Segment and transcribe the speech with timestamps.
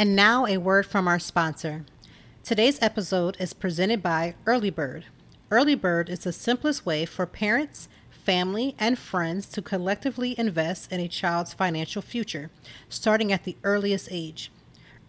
[0.00, 1.84] And now, a word from our sponsor.
[2.42, 5.04] Today's episode is presented by Early Bird.
[5.50, 11.00] Early Bird is the simplest way for parents, family, and friends to collectively invest in
[11.00, 12.50] a child's financial future,
[12.88, 14.50] starting at the earliest age.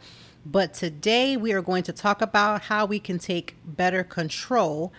[0.44, 4.92] But today we are going to talk about how we can take better control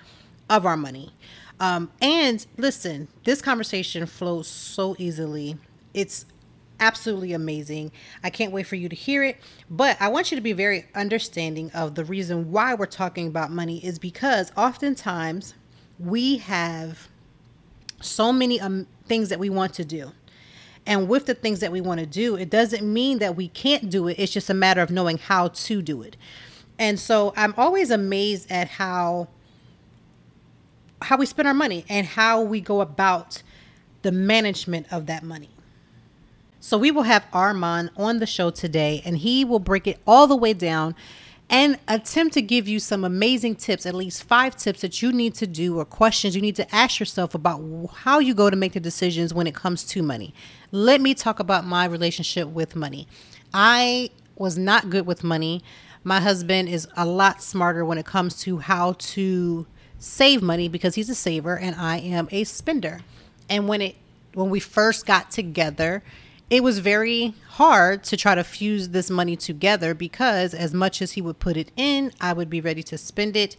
[0.50, 1.12] of our money.
[1.60, 5.58] Um, and listen, this conversation flows so easily.
[5.94, 6.26] It's
[6.80, 7.92] absolutely amazing.
[8.23, 9.38] I can't wait for you to hear it.
[9.70, 13.52] But I want you to be very understanding of the reason why we're talking about
[13.52, 15.54] money is because oftentimes
[16.00, 17.10] we have
[18.02, 20.12] so many um, things that we want to do.
[20.86, 23.89] And with the things that we want to do, it doesn't mean that we can't
[23.89, 24.17] do it.
[24.17, 26.16] It's just a matter of knowing how to do it.
[26.80, 29.28] And so I'm always amazed at how
[31.02, 33.42] how we spend our money and how we go about
[34.02, 35.49] the management of that money.
[36.60, 40.27] So we will have Armand on the show today and he will break it all
[40.27, 40.95] the way down
[41.49, 45.33] and attempt to give you some amazing tips, at least five tips that you need
[45.36, 47.61] to do or questions you need to ask yourself about
[47.93, 50.33] how you go to make the decisions when it comes to money.
[50.71, 53.08] Let me talk about my relationship with money.
[53.54, 55.64] I was not good with money.
[56.04, 59.65] My husband is a lot smarter when it comes to how to
[59.99, 63.02] save money because he's a saver and I am a spender.
[63.49, 63.95] And when it
[64.33, 66.04] when we first got together,
[66.49, 71.11] it was very hard to try to fuse this money together because as much as
[71.14, 73.55] he would put it in, I would be ready to spend it.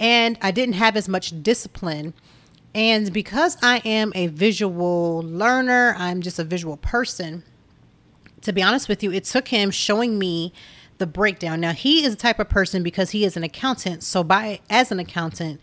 [0.00, 2.14] And I didn't have as much discipline.
[2.74, 7.44] And because I am a visual learner, I'm just a visual person.
[8.42, 10.52] To be honest with you, it took him showing me
[10.98, 11.60] the breakdown.
[11.60, 14.02] Now, he is the type of person because he is an accountant.
[14.02, 15.60] So, by as an accountant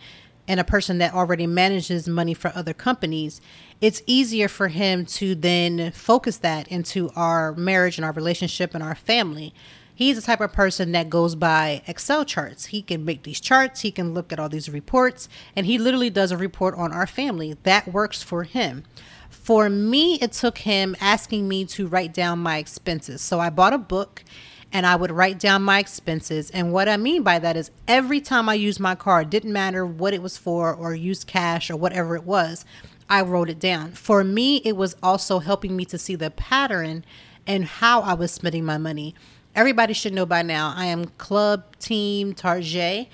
[0.47, 3.41] and a person that already manages money for other companies,
[3.81, 8.83] it's easier for him to then focus that into our marriage and our relationship and
[8.83, 9.53] our family.
[9.93, 12.65] He's the type of person that goes by Excel charts.
[12.65, 16.09] He can make these charts, he can look at all these reports, and he literally
[16.09, 17.55] does a report on our family.
[17.63, 18.83] That works for him.
[19.29, 23.21] For me, it took him asking me to write down my expenses.
[23.21, 24.23] So I bought a book
[24.71, 26.49] and I would write down my expenses.
[26.51, 29.85] And what I mean by that is every time I used my card, didn't matter
[29.85, 32.65] what it was for or used cash or whatever it was,
[33.09, 33.91] I wrote it down.
[33.91, 37.05] For me, it was also helping me to see the pattern
[37.47, 39.15] and how I was spending my money.
[39.55, 43.07] Everybody should know by now I am club team Target.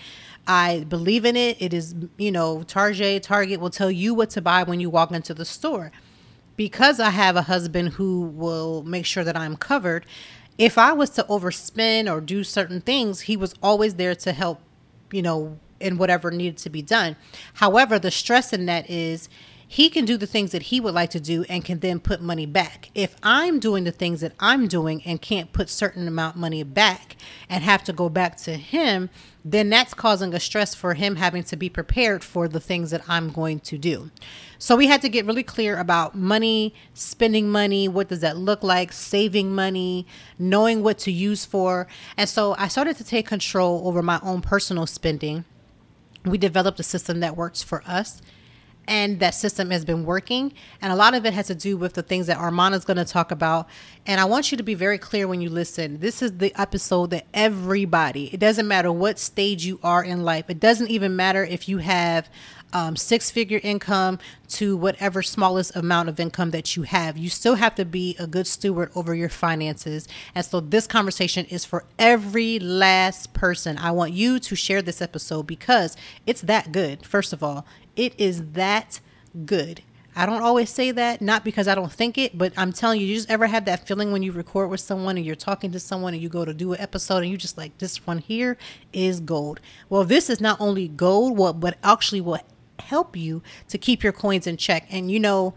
[0.47, 1.61] I believe in it.
[1.61, 5.11] It is, you know, Target, Target will tell you what to buy when you walk
[5.11, 5.91] into the store.
[6.57, 10.05] Because I have a husband who will make sure that I'm covered,
[10.61, 14.61] if I was to overspend or do certain things, he was always there to help,
[15.11, 17.15] you know, in whatever needed to be done.
[17.55, 19.27] However, the stress in that is
[19.71, 22.19] he can do the things that he would like to do and can then put
[22.19, 22.89] money back.
[22.94, 27.15] If I'm doing the things that I'm doing and can't put certain amount money back
[27.47, 29.09] and have to go back to him,
[29.45, 33.01] then that's causing a stress for him having to be prepared for the things that
[33.07, 34.12] I'm going to do.
[34.57, 38.63] So we had to get really clear about money, spending money, what does that look
[38.63, 40.06] like, saving money,
[40.38, 41.88] knowing what to use for.
[42.17, 45.45] And so I started to take control over my own personal spending.
[46.25, 48.21] We developed a system that works for us
[48.87, 50.53] and that system has been working.
[50.81, 52.97] And a lot of it has to do with the things that Armand is going
[52.97, 53.67] to talk about.
[54.05, 55.99] And I want you to be very clear when you listen.
[55.99, 60.49] This is the episode that everybody, it doesn't matter what stage you are in life,
[60.49, 62.29] it doesn't even matter if you have
[62.73, 64.19] um, six figure income
[64.50, 67.18] to whatever smallest amount of income that you have.
[67.18, 70.07] You still have to be a good steward over your finances.
[70.35, 73.77] And so this conversation is for every last person.
[73.77, 75.95] I want you to share this episode because
[76.25, 77.65] it's that good, first of all.
[77.95, 79.00] It is that
[79.45, 79.81] good.
[80.13, 83.07] I don't always say that, not because I don't think it, but I'm telling you,
[83.07, 85.79] you just ever have that feeling when you record with someone and you're talking to
[85.79, 88.57] someone and you go to do an episode and you just like, this one here
[88.91, 89.62] is gold.
[89.88, 92.39] Well, this is not only gold, well, but actually will
[92.91, 94.85] help you to keep your coins in check.
[94.91, 95.53] And you know,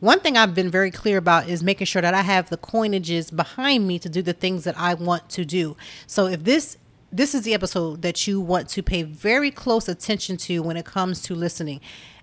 [0.00, 3.34] one thing I've been very clear about is making sure that I have the coinages
[3.34, 5.76] behind me to do the things that I want to do.
[6.06, 6.78] So if this
[7.12, 10.86] this is the episode that you want to pay very close attention to when it
[10.86, 11.80] comes to listening.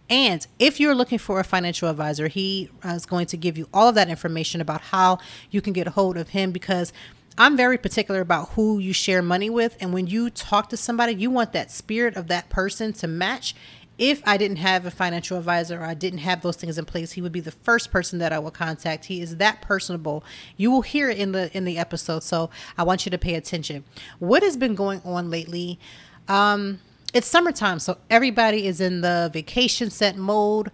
[0.10, 3.68] And if you're looking for a financial advisor, he uh, is going to give you
[3.74, 5.20] all of that information about how
[5.52, 6.94] you can get a hold of him because
[7.38, 9.78] I'm very particular about who you share money with.
[9.80, 13.54] And when you talk to somebody, you want that spirit of that person to match
[13.98, 17.14] if I didn't have a financial advisor or I didn't have those things in place,
[17.14, 19.06] he would be the first person that I will contact.
[19.06, 20.24] He is that personable.
[20.56, 23.36] You will hear it in the in the episode, so I want you to pay
[23.36, 23.84] attention.
[24.20, 25.80] What has been going on lately?
[26.28, 26.80] Um,
[27.14, 30.72] it's summertime, so everybody is in the vacation set mode.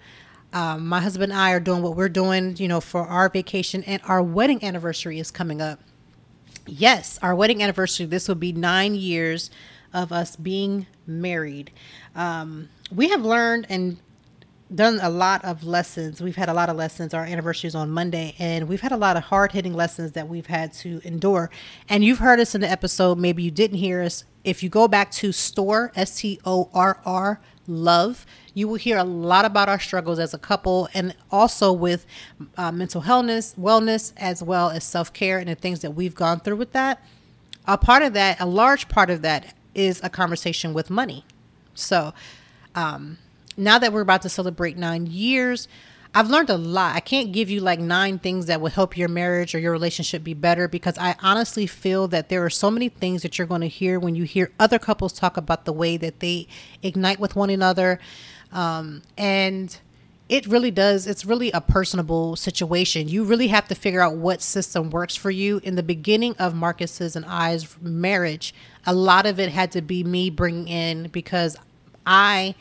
[0.52, 3.84] Um, my husband and I are doing what we're doing, you know, for our vacation,
[3.84, 5.80] and our wedding anniversary is coming up.
[6.66, 8.06] Yes, our wedding anniversary.
[8.06, 9.50] This will be nine years
[9.94, 11.72] of us being married.
[12.16, 13.98] Um, we have learned and
[14.74, 16.22] done a lot of lessons.
[16.22, 17.14] We've had a lot of lessons.
[17.14, 20.28] Our anniversary is on Monday, and we've had a lot of hard hitting lessons that
[20.28, 21.50] we've had to endure.
[21.90, 23.18] And you've heard us in the episode.
[23.18, 24.24] Maybe you didn't hear us.
[24.44, 28.98] If you go back to store, S T O R R, love, you will hear
[28.98, 32.06] a lot about our struggles as a couple and also with
[32.58, 36.40] uh, mental wellness, wellness, as well as self care and the things that we've gone
[36.40, 37.04] through with that.
[37.66, 41.26] A part of that, a large part of that, is a conversation with money.
[41.74, 42.14] So,
[42.76, 43.18] um,
[43.56, 45.68] now that we're about to celebrate nine years,
[46.16, 46.96] I've learned a lot.
[46.96, 50.24] I can't give you like nine things that will help your marriage or your relationship
[50.24, 53.62] be better because I honestly feel that there are so many things that you're going
[53.62, 56.48] to hear when you hear other couples talk about the way that they
[56.84, 58.00] ignite with one another.
[58.52, 59.76] Um, and
[60.30, 61.08] it really does.
[61.08, 63.08] It's really a personable situation.
[63.08, 65.62] You really have to figure out what system works for you.
[65.64, 68.54] In the beginning of Marcus's and I's marriage,
[68.86, 71.58] a lot of it had to be me bringing in because
[72.06, 72.56] I,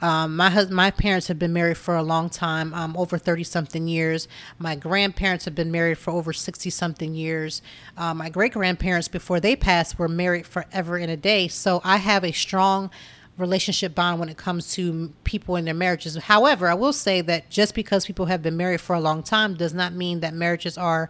[0.00, 3.44] um, my husband, my parents have been married for a long time, um, over thirty
[3.44, 4.28] something years.
[4.58, 7.62] My grandparents have been married for over sixty something years.
[7.96, 11.48] Uh, my great grandparents, before they passed, were married forever and a day.
[11.48, 12.90] So I have a strong
[13.36, 16.16] relationship bond when it comes to people in their marriages.
[16.16, 19.54] However, I will say that just because people have been married for a long time
[19.54, 21.08] does not mean that marriages are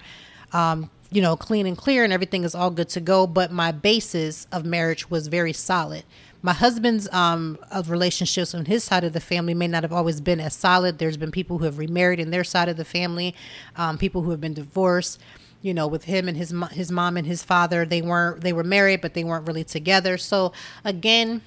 [0.53, 3.27] um, you know, clean and clear and everything is all good to go.
[3.27, 6.05] But my basis of marriage was very solid.
[6.41, 10.21] My husband's um, of relationships on his side of the family may not have always
[10.21, 10.99] been as solid.
[10.99, 13.35] There's been people who have remarried in their side of the family,
[13.77, 15.21] um, people who have been divorced.
[15.61, 18.63] You know, with him and his his mom and his father, they weren't they were
[18.63, 20.17] married, but they weren't really together.
[20.17, 20.53] So
[20.85, 21.43] again,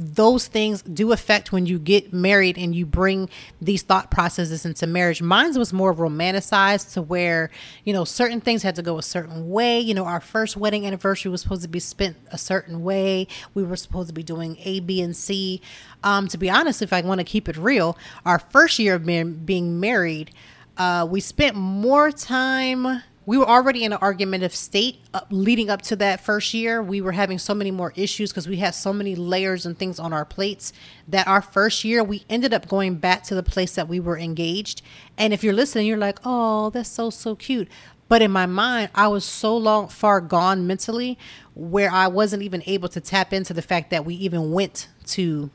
[0.00, 3.28] those things do affect when you get married and you bring
[3.60, 5.20] these thought processes into marriage.
[5.20, 7.50] Mine was more romanticized to where,
[7.84, 9.78] you know, certain things had to go a certain way.
[9.78, 13.28] You know, our first wedding anniversary was supposed to be spent a certain way.
[13.52, 15.60] We were supposed to be doing A, B, and C.
[16.02, 19.04] Um, to be honest, if I want to keep it real, our first year of
[19.04, 20.30] being, being married,
[20.78, 25.82] uh, we spent more time we were already in an argumentative state uh, leading up
[25.82, 26.82] to that first year.
[26.82, 29.98] We were having so many more issues because we had so many layers and things
[29.98, 30.72] on our plates
[31.06, 34.18] that our first year we ended up going back to the place that we were
[34.18, 34.82] engaged.
[35.18, 37.68] And if you're listening, you're like, "Oh, that's so so cute."
[38.08, 41.16] But in my mind, I was so long far gone mentally
[41.54, 45.50] where I wasn't even able to tap into the fact that we even went to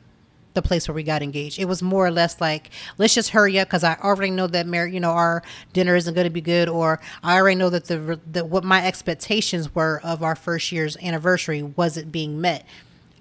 [0.56, 1.60] the place where we got engaged.
[1.60, 4.66] It was more or less like, let's just hurry up because I already know that
[4.66, 7.84] Mary, you know our dinner isn't going to be good, or I already know that
[7.84, 12.66] the, the what my expectations were of our first year's anniversary wasn't being met.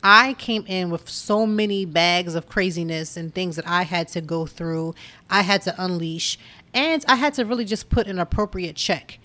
[0.01, 4.21] I came in with so many bags of craziness and things that I had to
[4.21, 4.95] go through,
[5.29, 6.39] I had to unleash,
[6.73, 9.19] and I had to really just put an appropriate check.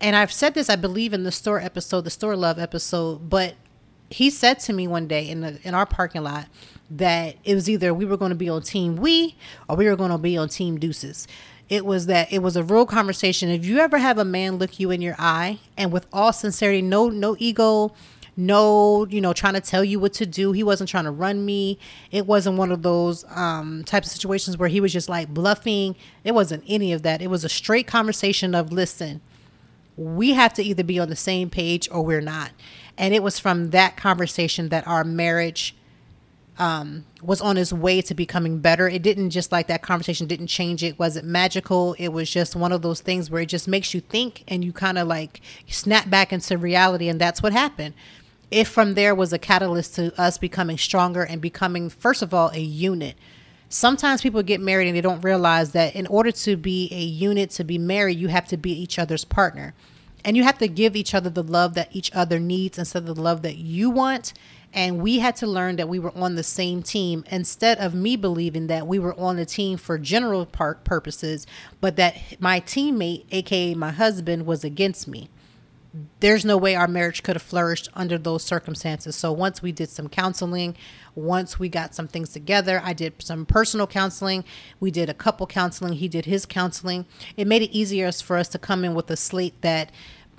[0.00, 3.54] And I've said this, I believe, in the store episode, the store love episode, but
[4.10, 6.46] he said to me one day in the in our parking lot
[6.90, 9.36] that it was either we were going to be on team we
[9.68, 11.28] or we were going to be on team deuces.
[11.68, 13.48] It was that it was a real conversation.
[13.48, 16.82] If you ever have a man look you in your eye and with all sincerity
[16.82, 17.92] no no ego
[18.36, 21.44] no you know trying to tell you what to do he wasn't trying to run
[21.44, 21.78] me.
[22.10, 25.94] It wasn't one of those um types of situations where he was just like bluffing.
[26.24, 27.22] It wasn't any of that.
[27.22, 29.20] It was a straight conversation of listen
[30.00, 32.52] we have to either be on the same page or we're not.
[32.96, 35.74] And it was from that conversation that our marriage
[36.60, 38.86] um, was on his way to becoming better.
[38.86, 40.98] It didn't just like that conversation didn't change it.
[40.98, 41.94] Wasn't magical.
[41.98, 44.72] It was just one of those things where it just makes you think and you
[44.72, 47.08] kind of like snap back into reality.
[47.08, 47.94] And that's what happened.
[48.50, 52.50] If from there was a catalyst to us becoming stronger and becoming, first of all,
[52.50, 53.16] a unit.
[53.70, 57.50] Sometimes people get married and they don't realize that in order to be a unit,
[57.50, 59.72] to be married, you have to be each other's partner
[60.24, 63.14] and you have to give each other the love that each other needs instead of
[63.14, 64.32] the love that you want
[64.72, 68.16] and we had to learn that we were on the same team instead of me
[68.16, 71.46] believing that we were on the team for general part purposes
[71.80, 75.28] but that my teammate aka my husband was against me
[76.20, 79.16] there's no way our marriage could have flourished under those circumstances.
[79.16, 80.76] So once we did some counseling,
[81.14, 84.44] once we got some things together, I did some personal counseling.
[84.78, 85.94] We did a couple counseling.
[85.94, 87.06] He did his counseling.
[87.36, 89.90] It made it easier for us to come in with a slate that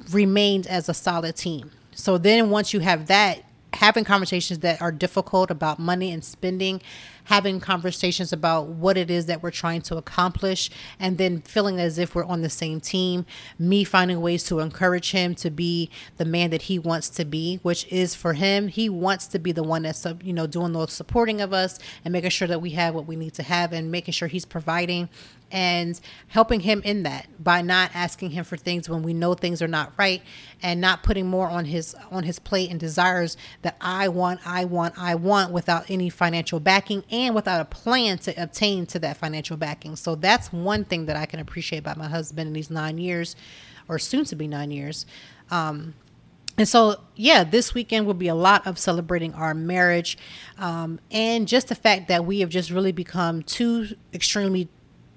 [0.09, 1.71] remained as a solid team.
[1.93, 3.43] So then once you have that,
[3.73, 6.81] having conversations that are difficult about money and spending,
[7.25, 11.97] having conversations about what it is that we're trying to accomplish, and then feeling as
[11.97, 13.25] if we're on the same team.
[13.57, 17.59] Me finding ways to encourage him to be the man that he wants to be,
[17.63, 20.73] which is for him, he wants to be the one that's, uh, you know, doing
[20.73, 23.71] the supporting of us and making sure that we have what we need to have
[23.71, 25.09] and making sure he's providing
[25.51, 29.61] and helping him in that by not asking him for things when we know things
[29.61, 30.21] are not right
[30.61, 34.65] and not putting more on his on his plate and desires that I want, I
[34.65, 39.17] want, I want without any financial backing and without a plan to obtain to that
[39.17, 39.95] financial backing.
[39.95, 43.35] So that's one thing that I can appreciate about my husband in these 9 years
[43.87, 45.05] or soon to be 9 years.
[45.49, 45.95] Um,
[46.57, 50.17] and so, yeah, this weekend will be a lot of celebrating our marriage
[50.57, 54.67] um, and just the fact that we have just really become two extremely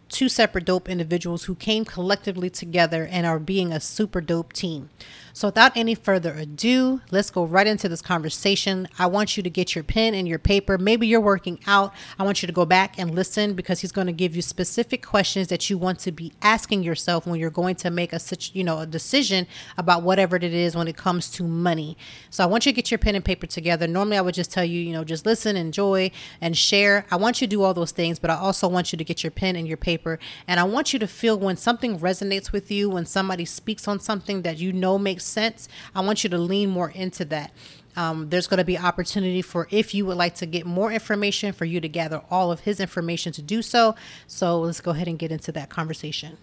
[0.09, 4.91] two separate dope individuals who came collectively together and are being a super dope team.
[5.37, 8.87] So, without any further ado, let's go right into this conversation.
[9.01, 10.79] I want you to get your pen and your paper.
[10.79, 11.93] Maybe you're working out.
[12.21, 15.05] I want you to go back and listen because he's going to give you specific
[15.05, 18.53] questions that you want to be asking yourself when you're going to make a such,
[18.55, 21.97] you know, a decision about whatever it is when it comes to money.
[22.31, 23.89] So, I want you to get your pen and paper together.
[23.89, 27.07] Normally, I would just tell you, you know, just listen, enjoy, and share.
[27.11, 29.25] I want you to do all those things, but I also want you to get
[29.25, 30.04] your pen and your paper.
[30.47, 34.01] And I want you to feel when something resonates with you, when somebody speaks on
[34.01, 37.53] something that you know makes sense, I want you to lean more into that.
[37.97, 41.53] Um, there's going to be opportunity for if you would like to get more information
[41.53, 43.95] for you to gather all of his information to do so.
[44.27, 46.37] So let's go ahead and get into that conversation.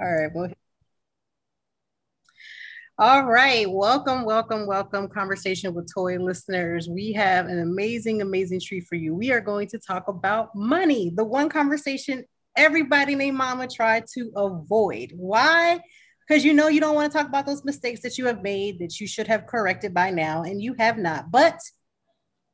[0.00, 0.30] All right.
[0.32, 0.52] Well,
[3.00, 3.70] all right.
[3.70, 5.06] Welcome, welcome, welcome.
[5.08, 6.88] Conversation with Toy listeners.
[6.88, 9.14] We have an amazing, amazing treat for you.
[9.14, 12.24] We are going to talk about money, the one conversation
[12.58, 15.12] everybody named Mama tried to avoid.
[15.14, 15.80] Why?
[16.28, 18.78] because you know you don't want to talk about those mistakes that you have made
[18.80, 21.30] that you should have corrected by now, and you have not.
[21.30, 21.58] But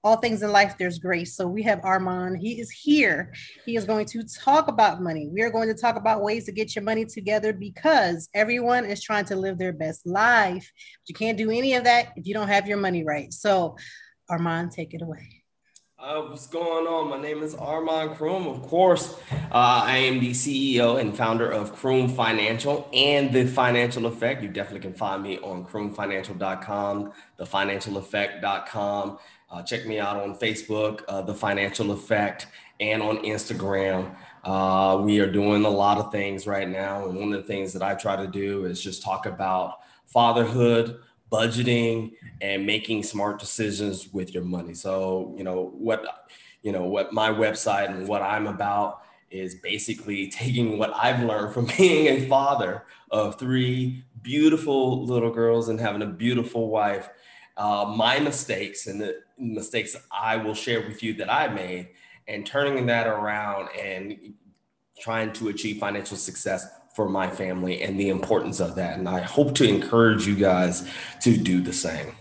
[0.04, 1.34] all things in life, there's grace.
[1.34, 2.38] So we have Armand.
[2.38, 3.32] He is here.
[3.64, 5.30] He is going to talk about money.
[5.32, 9.02] We are going to talk about ways to get your money together because everyone is
[9.02, 10.70] trying to live their best life.
[11.02, 13.32] But you can't do any of that if you don't have your money right.
[13.32, 13.76] So,
[14.28, 15.34] Armand, take it away.
[16.04, 17.08] Uh, what's going on?
[17.08, 18.46] My name is Armand Kroom.
[18.46, 24.04] Of course, uh, I am the CEO and founder of Kroom Financial and The Financial
[24.04, 24.42] Effect.
[24.42, 29.18] You definitely can find me on kroomfinancial.com, thefinancialeffect.com.
[29.50, 32.49] Uh, check me out on Facebook, uh, The Financial Effect,
[32.80, 34.14] and on Instagram.
[34.44, 37.08] Uh, we are doing a lot of things right now.
[37.08, 40.99] And one of the things that I try to do is just talk about fatherhood,
[41.35, 44.75] budgeting and making smart decisions with your money.
[44.75, 46.29] So, you know, what
[46.62, 51.53] you know, what my website and what I'm about is basically taking what I've learned
[51.53, 57.11] from being a father of three beautiful little girls and having a beautiful wife,
[57.57, 61.88] uh, my mistakes and the mistakes I will share with you that I made,
[62.29, 64.35] and turning that around and
[64.99, 68.98] trying to achieve financial success for my family and the importance of that.
[68.98, 70.88] And I hope to encourage you guys
[71.22, 72.14] to do the same.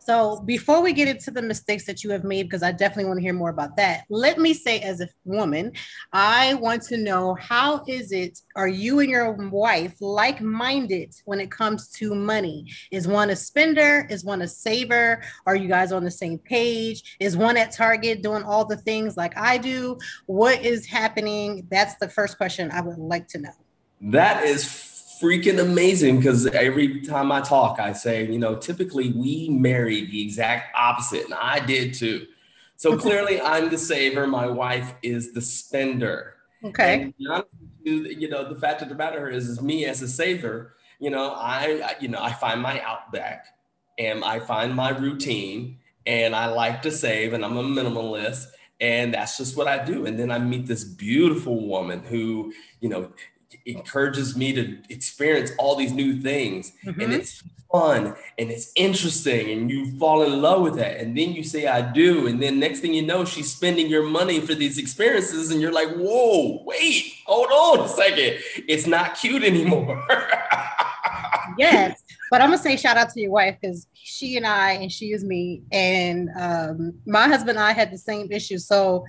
[0.00, 3.18] So before we get into the mistakes that you have made, because I definitely want
[3.18, 5.70] to hear more about that, let me say as a woman,
[6.14, 11.50] I want to know how is it, are you and your wife like-minded when it
[11.50, 12.64] comes to money?
[12.90, 14.06] Is one a spender?
[14.08, 15.22] Is one a saver?
[15.44, 17.18] Are you guys on the same page?
[17.20, 19.98] Is one at Target doing all the things like I do?
[20.24, 21.68] What is happening?
[21.70, 23.52] That's the first question I would like to know.
[24.00, 24.64] That is
[25.20, 30.22] freaking amazing because every time I talk, I say, you know, typically we marry the
[30.22, 32.26] exact opposite, and I did too.
[32.76, 34.28] So clearly, I'm the saver.
[34.28, 36.34] My wife is the spender.
[36.62, 37.02] Okay.
[37.02, 40.76] And, you know, the fact of the matter is, is me as a saver.
[41.00, 43.46] You know, I, you know, I find my outback,
[43.98, 48.46] and I find my routine, and I like to save, and I'm a minimalist,
[48.80, 50.06] and that's just what I do.
[50.06, 53.10] And then I meet this beautiful woman who, you know,
[53.66, 56.72] encourages me to experience all these new things.
[56.84, 57.00] Mm-hmm.
[57.00, 60.98] and it's fun and it's interesting and you fall in love with that.
[60.98, 62.26] And then you say i do.
[62.26, 65.72] And then next thing you know she's spending your money for these experiences and you're
[65.72, 68.38] like whoa wait hold on a second.
[68.68, 70.06] It's not cute anymore.
[71.56, 72.04] Yes.
[72.30, 75.12] But i'm gonna say shout out to your wife because she and i and she
[75.12, 75.62] is me.
[75.72, 78.58] And um, my husband and i had the same issue.
[78.58, 79.04] So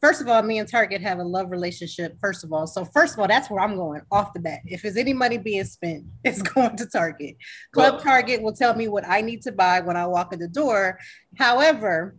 [0.00, 2.16] first of all, me and Target have a love relationship.
[2.20, 4.60] First of all, so first of all, that's where I'm going off the bat.
[4.64, 7.36] If there's any money being spent, it's going to Target.
[7.72, 10.38] Club well, Target will tell me what I need to buy when I walk in
[10.38, 10.98] the door.
[11.36, 12.16] However,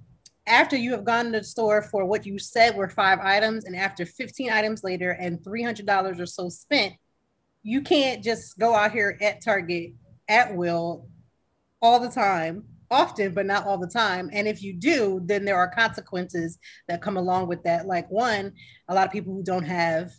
[0.47, 3.75] after you have gone to the store for what you said were five items, and
[3.75, 6.93] after 15 items later and $300 or so spent,
[7.61, 9.93] you can't just go out here at Target
[10.27, 11.07] at will
[11.81, 14.29] all the time often, but not all the time.
[14.33, 17.85] And if you do, then there are consequences that come along with that.
[17.85, 18.53] Like one,
[18.87, 20.11] a lot of people who don't have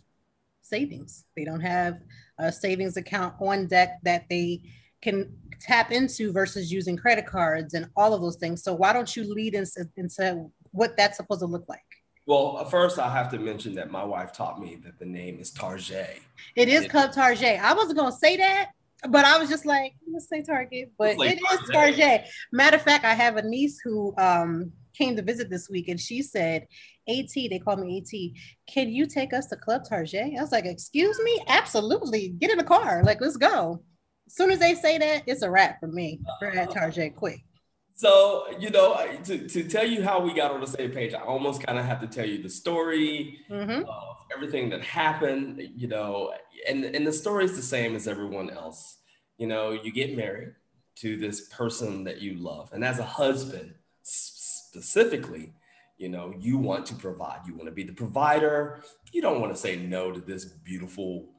[0.63, 1.99] savings, they don't have
[2.39, 4.63] a savings account on deck that they
[5.03, 8.63] can tap into versus using credit cards and all of those things.
[8.63, 11.81] So why don't you lead into, into what that's supposed to look like?
[12.27, 15.51] Well, first I have to mention that my wife taught me that the name is
[15.51, 16.21] Tarjay.
[16.55, 17.59] It is called Tarjay.
[17.59, 18.69] I wasn't gonna say that,
[19.09, 22.25] but I was just like, let's say Target, but like it is Target.
[22.53, 25.99] Matter of fact, I have a niece who um, came to visit this week, and
[25.99, 26.67] she said,
[27.09, 28.73] "At, they call me At.
[28.73, 32.31] Can you take us to Club Target?" I was like, "Excuse me, absolutely.
[32.39, 33.83] Get in the car, like let's go."
[34.27, 36.21] As soon as they say that, it's a wrap for me.
[36.41, 37.43] We're at Target quick.
[38.01, 41.21] So, you know, to, to tell you how we got on the same page, I
[41.21, 43.83] almost kind of have to tell you the story mm-hmm.
[43.87, 46.33] of everything that happened, you know,
[46.67, 49.00] and, and the story is the same as everyone else.
[49.41, 50.53] You know, you get married
[50.97, 52.71] to this person that you love.
[52.75, 53.73] And as a husband,
[54.03, 55.55] specifically,
[55.97, 58.83] you know, you want to provide, you want to be the provider.
[59.13, 61.31] You don't want to say no to this beautiful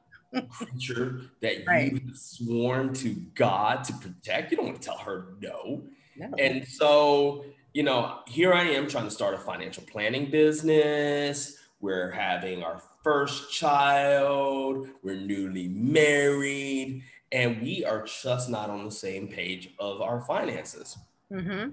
[0.50, 1.92] creature that right.
[1.92, 4.50] you sworn to God to protect.
[4.50, 5.84] You don't want to tell her no.
[6.16, 6.28] No.
[6.40, 11.56] And so, you know, here I am trying to start a financial planning business.
[11.80, 14.88] We're having our first child.
[15.04, 17.04] We're newly married.
[17.32, 20.96] And we are just not on the same page of our finances.
[21.32, 21.70] Mm-hmm.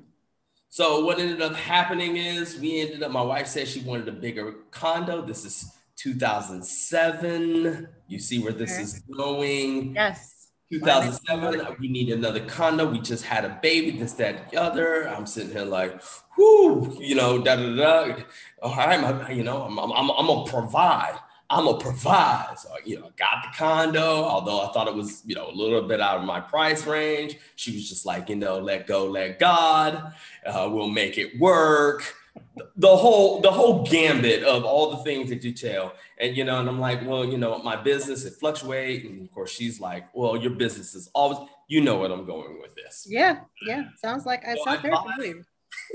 [0.70, 4.14] So, what ended up happening is we ended up, my wife said she wanted a
[4.14, 5.22] bigger condo.
[5.22, 7.88] This is 2007.
[8.08, 9.96] You see where this is going.
[9.96, 10.40] Yes.
[10.72, 12.88] 2007, we need another condo.
[12.88, 15.10] We just had a baby, this, that, the other.
[15.10, 16.00] I'm sitting here like,
[16.38, 18.16] whoo, you know, da da da.
[18.62, 21.18] All right, you know, I'm, I'm, I'm, I'm gonna provide.
[21.50, 22.60] I'm gonna provide.
[22.60, 25.82] So, you know, got the condo, although I thought it was, you know, a little
[25.82, 27.38] bit out of my price range.
[27.56, 30.14] She was just like, you know, let go, let God.
[30.46, 32.16] Uh, we'll make it work
[32.76, 36.60] the whole the whole gambit of all the things that you tell and you know
[36.60, 40.14] and i'm like well you know my business it fluctuates and of course she's like
[40.14, 44.26] well your business is always you know what i'm going with this yeah yeah sounds
[44.26, 45.46] like i so sounds very familiar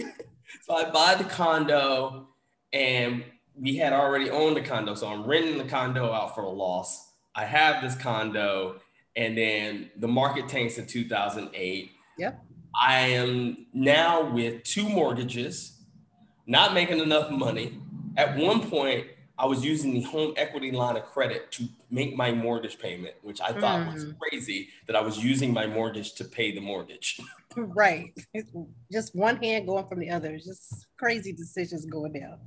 [0.62, 2.29] so i buy the condo
[2.73, 3.25] and
[3.59, 7.12] we had already owned the condo so i'm renting the condo out for a loss
[7.35, 8.81] i have this condo
[9.17, 12.45] and then the market tanks in 2008 yep
[12.81, 15.75] i am now with two mortgages
[16.47, 17.79] not making enough money.
[18.17, 22.31] At one point, I was using the home equity line of credit to make my
[22.31, 23.95] mortgage payment, which I thought mm.
[23.95, 27.21] was crazy that I was using my mortgage to pay the mortgage.
[27.57, 28.12] right.
[28.93, 30.37] Just one hand going from the other.
[30.37, 32.38] Just crazy decisions going down.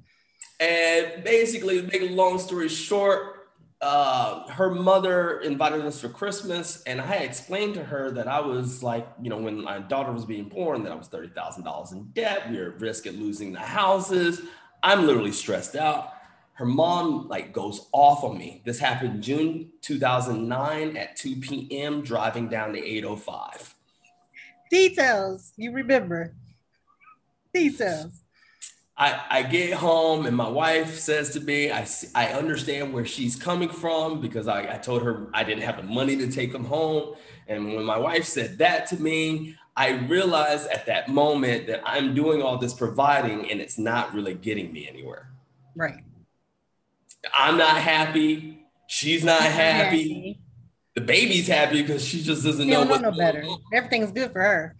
[0.59, 3.37] And basically, make a long story short,
[3.79, 8.81] uh, her mother invited us for Christmas, and I explained to her that I was
[8.81, 11.91] like, you know, when my daughter was being born, that I was thirty thousand dollars
[11.91, 12.49] in debt.
[12.49, 14.41] We were at risk of losing the houses.
[14.81, 16.13] I'm literally stressed out.
[16.53, 18.63] Her mom like goes off on me.
[18.65, 22.01] This happened June 2009 at 2 p.m.
[22.01, 23.75] driving down the 805.
[24.71, 26.33] Details you remember.
[27.53, 28.23] Details.
[28.99, 33.35] I, I get home and my wife says to me, I, I understand where she's
[33.35, 36.65] coming from because I, I told her I didn't have the money to take them
[36.65, 37.15] home.
[37.47, 42.15] And when my wife said that to me, I realized at that moment that I'm
[42.15, 45.29] doing all this providing and it's not really getting me anywhere.
[45.75, 46.03] Right.
[47.31, 48.65] I'm not happy.
[48.87, 50.39] She's not happy.
[50.95, 53.01] The baby's happy because she just doesn't know what.
[53.01, 53.43] No better.
[53.71, 54.75] Everything's good for her.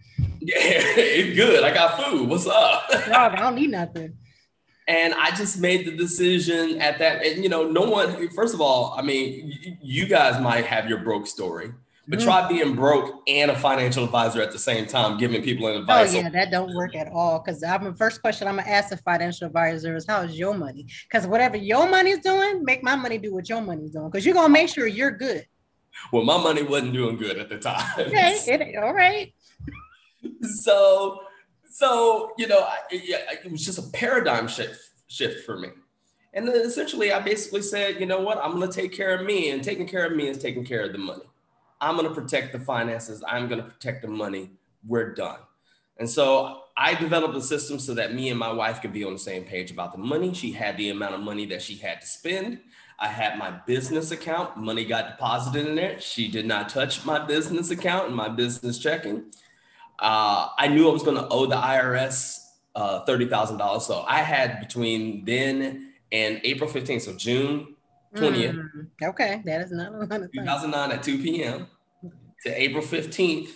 [0.48, 1.62] Yeah, it's good.
[1.62, 2.28] I got food.
[2.28, 2.84] What's up?
[2.90, 4.14] I don't need nothing.
[4.86, 7.24] And I just made the decision at that.
[7.24, 8.30] And you know, no one.
[8.30, 11.72] First of all, I mean, you guys might have your broke story
[12.08, 12.24] but mm.
[12.24, 16.14] try being broke and a financial advisor at the same time, giving people an advice.
[16.14, 17.38] Oh yeah, that don't work at all.
[17.38, 20.54] Because I'm the first question I'm gonna ask a financial advisor is how is your
[20.54, 20.86] money?
[21.02, 24.08] Because whatever your money's doing, make my money do what your money's doing.
[24.08, 25.46] Because you're gonna make sure you're good.
[26.12, 27.84] Well, my money wasn't doing good at the time.
[27.98, 29.34] Okay, it, all right.
[30.42, 31.20] so,
[31.70, 35.68] so you know, I, it, it was just a paradigm shift shift for me.
[36.34, 39.50] And essentially, I basically said, you know what, I'm going to take care of me,
[39.50, 41.24] and taking care of me is taking care of the money.
[41.80, 43.24] I'm going to protect the finances.
[43.26, 44.50] I'm going to protect the money.
[44.86, 45.38] We're done.
[45.96, 49.12] And so I developed a system so that me and my wife could be on
[49.12, 50.32] the same page about the money.
[50.32, 52.60] She had the amount of money that she had to spend.
[53.00, 54.56] I had my business account.
[54.56, 56.00] Money got deposited in there.
[56.00, 59.24] She did not touch my business account and my business checking.
[59.98, 62.38] Uh, I knew I was going to owe the IRS
[62.74, 63.80] uh, $30,000.
[63.82, 67.74] So I had between then and April 15th, so June
[68.14, 68.54] 20th.
[68.54, 71.66] Mm, okay, that is not a lot of 2009 at 2 p.m.
[72.44, 73.50] to April 15th,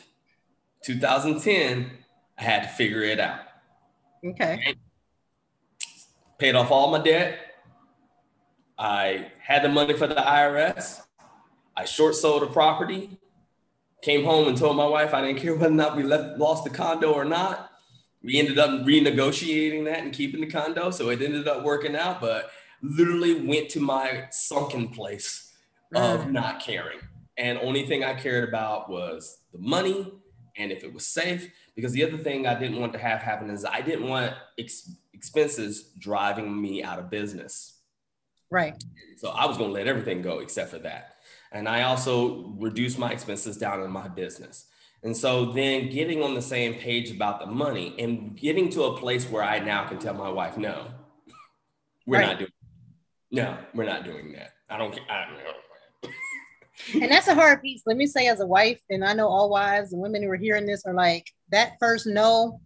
[0.84, 1.90] 2010.
[2.38, 3.40] I had to figure it out.
[4.24, 4.54] Okay.
[4.54, 4.74] okay.
[6.38, 7.38] Paid off all my debt.
[8.78, 11.00] I had the money for the IRS.
[11.76, 13.18] I short sold a property.
[14.02, 16.64] Came home and told my wife I didn't care whether or not we left lost
[16.64, 17.70] the condo or not.
[18.22, 22.20] We ended up renegotiating that and keeping the condo, so it ended up working out.
[22.20, 22.50] But
[22.82, 25.52] literally went to my sunken place
[25.94, 26.32] of mm.
[26.32, 26.98] not caring.
[27.38, 30.12] And only thing I cared about was the money
[30.56, 31.50] and if it was safe.
[31.74, 34.90] Because the other thing I didn't want to have happen is I didn't want ex-
[35.14, 37.71] expenses driving me out of business.
[38.52, 38.82] Right.
[39.16, 41.16] So I was going to let everything go except for that.
[41.52, 44.66] And I also reduced my expenses down in my business.
[45.02, 48.96] And so then getting on the same page about the money and getting to a
[48.98, 50.88] place where I now can tell my wife, no,
[52.06, 52.26] we're right.
[52.26, 52.52] not doing
[53.30, 54.52] no, we're not doing that.
[54.68, 54.94] I don't.
[55.08, 57.02] I don't know.
[57.02, 57.82] and that's a hard piece.
[57.86, 60.36] Let me say, as a wife, and I know all wives and women who are
[60.36, 62.60] hearing this are like that first no.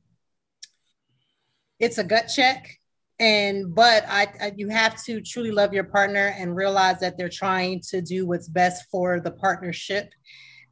[1.78, 2.80] It's a gut check,
[3.18, 7.28] and but I, I you have to truly love your partner and realize that they're
[7.28, 10.12] trying to do what's best for the partnership.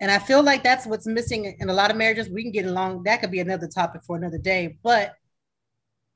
[0.00, 2.28] And I feel like that's what's missing in a lot of marriages.
[2.28, 3.04] We can get along.
[3.04, 4.76] That could be another topic for another day.
[4.83, 5.14] But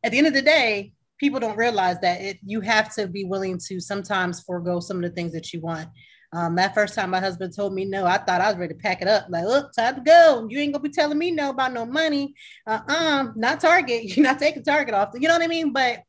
[0.03, 3.25] at the end of the day, people don't realize that it you have to be
[3.25, 5.89] willing to sometimes forego some of the things that you want.
[6.35, 8.81] Um, that first time my husband told me no, I thought I was ready to
[8.81, 9.27] pack it up.
[9.31, 10.47] Like, look, time to go.
[10.51, 12.35] You ain't gonna be telling me no about no money.
[12.67, 14.05] Uh-uh, not Target.
[14.17, 15.11] You're not taking Target off.
[15.15, 15.73] You know what I mean?
[15.73, 16.03] But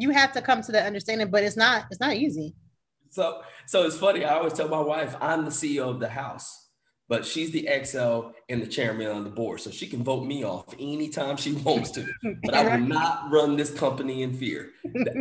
[0.00, 1.30] you have to come to the understanding.
[1.30, 1.86] But it's not.
[1.90, 2.54] It's not easy.
[3.10, 4.24] So, so it's funny.
[4.24, 6.64] I always tell my wife, I'm the CEO of the house
[7.08, 9.60] but she's the XL and the chairman on the board.
[9.60, 12.06] So she can vote me off anytime she wants to.
[12.42, 14.70] But I will not run this company in fear.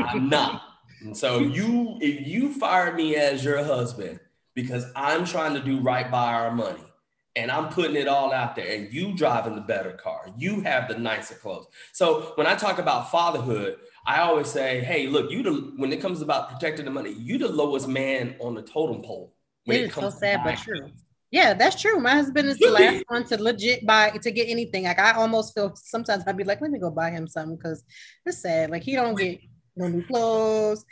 [0.04, 0.62] I'm not.
[1.02, 4.20] And so you, if you fire me as your husband
[4.54, 6.84] because I'm trying to do right by our money
[7.36, 10.88] and I'm putting it all out there and you driving the better car, you have
[10.88, 11.68] the nicer clothes.
[11.92, 16.02] So when I talk about fatherhood, I always say, hey, look, you the when it
[16.02, 19.34] comes about protecting the money, you the lowest man on the totem pole.
[19.66, 20.92] When it, it comes so sad, but true.
[21.32, 22.00] Yeah, that's true.
[22.00, 24.84] My husband is the last one to legit buy to get anything.
[24.84, 27.84] Like I almost feel sometimes I'd be like, let me go buy him something because
[28.26, 28.70] it's sad.
[28.70, 29.40] Like he don't get
[29.76, 30.86] no new clothes.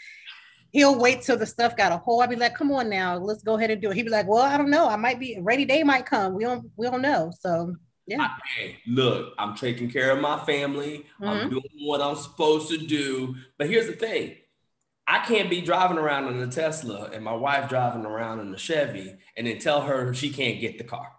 [0.71, 2.21] He'll wait till the stuff got a hole.
[2.21, 3.97] I'd be like, come on now, let's go ahead and do it.
[3.97, 4.87] He'd be like, well, I don't know.
[4.87, 6.33] I might be ready day might come.
[6.33, 7.31] We don't we don't know.
[7.39, 7.75] So
[8.07, 8.29] yeah.
[8.55, 11.05] Hey, look, I'm taking care of my family.
[11.21, 11.23] Mm-hmm.
[11.23, 13.35] I'm doing what I'm supposed to do.
[13.57, 14.35] But here's the thing
[15.07, 18.57] I can't be driving around in a Tesla and my wife driving around in a
[18.57, 21.11] Chevy and then tell her she can't get the car.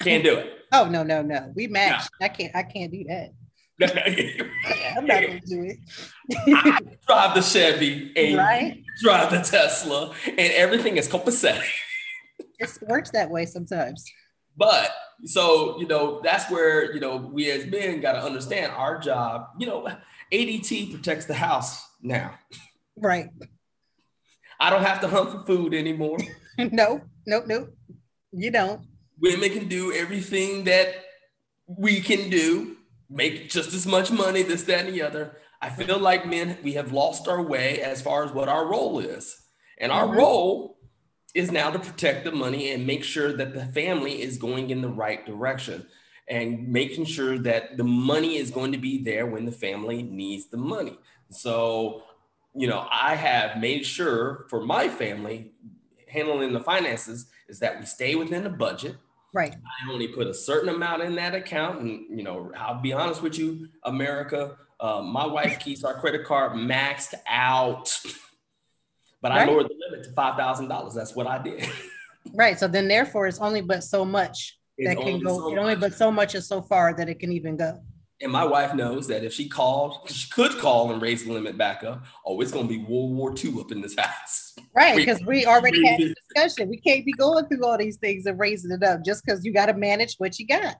[0.00, 0.52] Can't do it.
[0.72, 1.52] oh no, no, no.
[1.54, 2.08] We match.
[2.20, 2.26] No.
[2.26, 3.30] I can't I can't do that.
[4.96, 5.78] I'm not gonna do it.
[6.48, 8.82] I drive the Chevy and right?
[9.02, 11.68] drive the Tesla and everything is copacetic.
[12.58, 14.04] it works that way sometimes.
[14.56, 14.90] But
[15.24, 19.48] so you know that's where you know we as men got to understand our job.
[19.58, 19.88] You know,
[20.32, 22.38] ADT protects the house now.
[22.96, 23.28] Right.
[24.58, 26.18] I don't have to hunt for food anymore.
[26.58, 27.68] no, no, no.
[28.32, 28.86] You don't.
[29.20, 30.94] Women can do everything that
[31.66, 32.76] we can do.
[33.08, 35.36] make just as much money, this, that, and the other.
[35.62, 38.98] I feel like men, we have lost our way as far as what our role
[38.98, 39.36] is.
[39.78, 40.18] And our mm-hmm.
[40.18, 40.75] role
[41.36, 44.80] is now to protect the money and make sure that the family is going in
[44.80, 45.86] the right direction
[46.28, 50.46] and making sure that the money is going to be there when the family needs
[50.46, 50.98] the money.
[51.28, 52.04] So,
[52.54, 55.52] you know, I have made sure for my family
[56.08, 58.96] handling the finances is that we stay within the budget.
[59.34, 59.54] Right.
[59.54, 61.82] I only put a certain amount in that account.
[61.82, 66.24] And, you know, I'll be honest with you, America, uh, my wife keeps our credit
[66.24, 67.94] card maxed out.
[69.26, 69.48] but right.
[69.48, 70.94] I lowered the limit to $5,000.
[70.94, 71.68] That's what I did.
[72.32, 72.56] right.
[72.56, 75.38] So then, therefore, it's only but so much it's that can go.
[75.38, 77.80] So it only but so much is so far that it can even go.
[78.20, 81.58] And my wife knows that if she called, she could call and raise the limit
[81.58, 82.04] back up.
[82.24, 84.54] Oh, it's going to be World War II up in this house.
[84.76, 86.68] Right, because we already had a discussion.
[86.68, 89.52] We can't be going through all these things and raising it up just because you
[89.52, 90.76] got to manage what you got.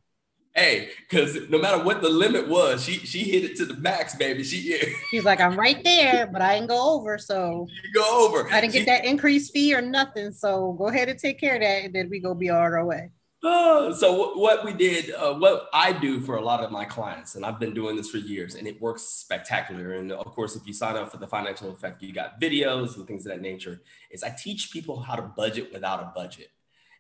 [0.57, 4.15] Hey, because no matter what the limit was, she she hit it to the max,
[4.15, 4.43] baby.
[4.43, 4.75] She
[5.11, 7.19] she's like, I'm right there, but I didn't go over.
[7.19, 8.51] So you go over.
[8.51, 10.33] I didn't get she, that increased fee or nothing.
[10.33, 12.87] So go ahead and take care of that, and then we go be on our
[12.87, 13.11] way.
[13.43, 17.35] Uh, so what we did, uh, what I do for a lot of my clients,
[17.35, 19.93] and I've been doing this for years, and it works spectacular.
[19.93, 23.07] And of course, if you sign up for the financial effect, you got videos and
[23.07, 23.83] things of that nature.
[24.11, 26.49] Is I teach people how to budget without a budget,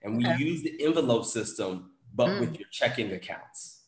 [0.03, 0.45] and we okay.
[0.45, 2.40] use the envelope system, but mm.
[2.40, 3.83] with your checking accounts.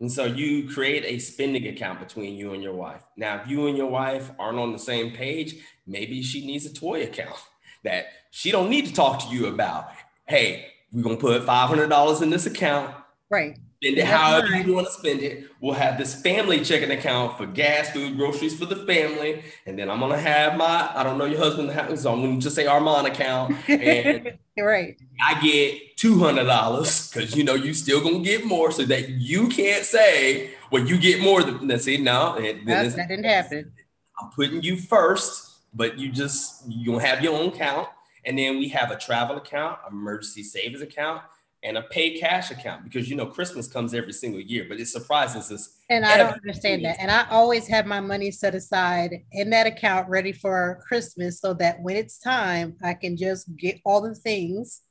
[0.00, 3.02] And so you create a spending account between you and your wife.
[3.16, 5.56] Now, if you and your wife aren't on the same page,
[5.86, 7.36] maybe she needs a toy account
[7.84, 9.88] that she don't need to talk to you about.
[10.26, 12.94] Hey, we're gonna put five hundred dollars in this account.
[13.30, 13.58] Right.
[13.92, 15.50] Spend it however you want to spend it.
[15.60, 19.88] We'll have this family checking account for gas, food, groceries for the family, and then
[19.90, 23.06] I'm gonna have my I don't know your husband, so I'm gonna just say Armand
[23.06, 24.96] account, and right.
[25.24, 29.08] I get two hundred dollars because you know you still gonna get more, so that
[29.08, 31.82] you can't say well you get more than that.
[31.82, 32.64] See, no, that,
[32.96, 33.72] that didn't happen.
[34.20, 37.88] I'm putting you first, but you just you gonna have your own account.
[38.26, 41.22] and then we have a travel account, emergency savings account,
[41.66, 44.86] and a paid cash account because you know Christmas comes every single year, but it
[44.86, 45.78] surprises us.
[45.90, 46.96] And I don't understand that.
[47.00, 51.54] And I always have my money set aside in that account ready for Christmas so
[51.54, 54.82] that when it's time, I can just get all the things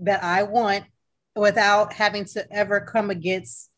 [0.00, 0.84] that I want
[1.34, 3.70] without having to ever come against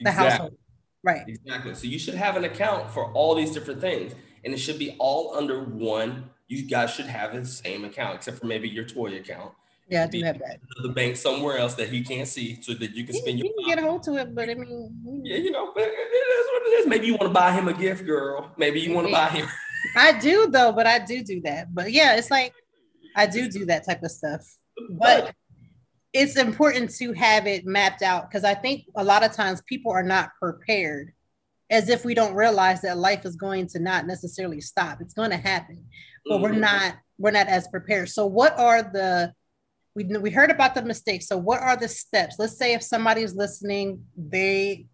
[0.00, 0.30] the exactly.
[0.30, 0.58] household.
[1.02, 1.22] Right.
[1.26, 1.74] Exactly.
[1.74, 4.14] So you should have an account for all these different things,
[4.44, 8.38] and it should be all under one you guys should have the same account, except
[8.38, 9.52] for maybe your toy account.
[9.88, 10.58] Yeah, I do have that.
[10.82, 13.46] The bank somewhere else that he can't see, so that you can spend your.
[13.46, 15.22] You can get a hold to it, but I mean.
[15.24, 16.86] Yeah, you know, it is what it is.
[16.86, 18.50] Maybe you want to buy him a gift, girl.
[18.56, 19.46] Maybe you want to buy him.
[19.96, 21.72] I do though, but I do do that.
[21.72, 22.52] But yeah, it's like
[23.14, 24.42] I do do that type of stuff.
[24.90, 25.32] But
[26.12, 29.92] it's important to have it mapped out because I think a lot of times people
[29.92, 31.12] are not prepared
[31.70, 35.00] as if we don't realize that life is going to not necessarily stop.
[35.00, 35.84] It's going to happen
[36.28, 36.60] but we're mm-hmm.
[36.60, 38.08] not we're not as prepared.
[38.10, 39.32] So what are the
[39.96, 41.26] we we heard about the mistakes.
[41.26, 42.36] So what are the steps?
[42.38, 44.86] Let's say if somebody's listening, they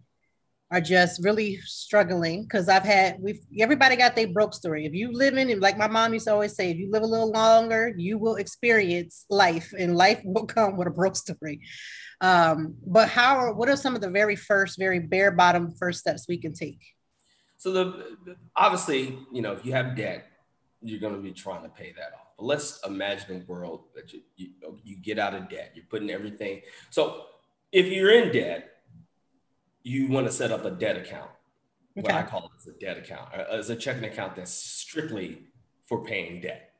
[0.70, 4.86] are just really struggling because I've had we've everybody got their broke story.
[4.86, 7.06] If you live in like my mom used to always say, if you live a
[7.06, 11.60] little longer, you will experience life, and life will come with a broke story.
[12.20, 15.98] Um, but how are what are some of the very first, very bare bottom first
[15.98, 16.80] steps we can take?
[17.58, 20.26] So the obviously, you know, if you have debt,
[20.80, 22.21] you're going to be trying to pay that off.
[22.42, 24.50] Let's imagine a world that you, you,
[24.82, 25.72] you get out of debt.
[25.74, 26.62] You're putting everything.
[26.90, 27.26] So
[27.70, 28.68] if you're in debt,
[29.82, 31.30] you want to set up a debt account.
[31.96, 32.02] Okay.
[32.02, 35.38] What I call it is a debt account, uh, as a checking account that's strictly
[35.86, 36.72] for paying debt.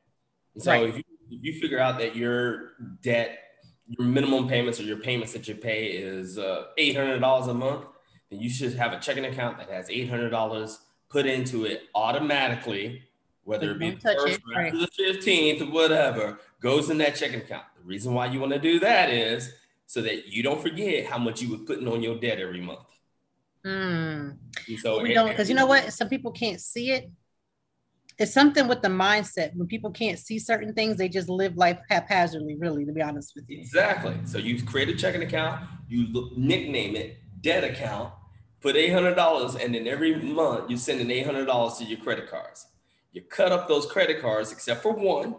[0.57, 0.89] so right.
[0.89, 2.71] if, you, if you figure out that your
[3.01, 3.39] debt,
[3.87, 7.85] your minimum payments or your payments that you pay is uh, $800 a month,
[8.29, 10.77] then you should have a checking account that has $800
[11.09, 13.03] put into it automatically
[13.43, 14.73] whether it be the first it, right.
[14.73, 17.65] the 15th or whatever, goes in that checking account.
[17.77, 19.53] The reason why you want to do that is
[19.85, 22.87] so that you don't forget how much you were putting on your debt every month.
[23.65, 24.37] Mm.
[24.81, 25.93] So we don't because you know what?
[25.93, 27.09] Some people can't see it.
[28.19, 29.55] It's something with the mindset.
[29.55, 33.33] When people can't see certain things, they just live life haphazardly, really, to be honest
[33.35, 33.57] with you.
[33.59, 34.15] Exactly.
[34.25, 38.13] So you create a checking account, you look, nickname it debt account,
[38.61, 42.67] put $800, and then every month you send an $800 to your credit cards
[43.13, 45.35] you cut up those credit cards except for one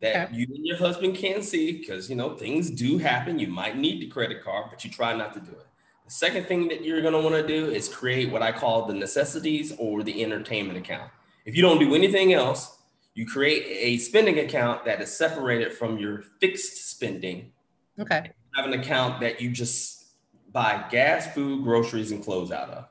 [0.00, 0.36] that okay.
[0.36, 3.38] you and your husband can't see because you know things do happen.
[3.38, 5.66] You might need the credit card, but you try not to do it.
[6.04, 8.86] The second thing that you're going to want to do is create what I call
[8.86, 11.10] the necessities or the entertainment account.
[11.44, 12.78] If you don't do anything else,
[13.14, 17.52] you create a spending account that is separated from your fixed spending.
[17.98, 18.30] Okay.
[18.56, 20.06] Have an account that you just
[20.50, 22.88] buy gas, food, groceries, and clothes out of.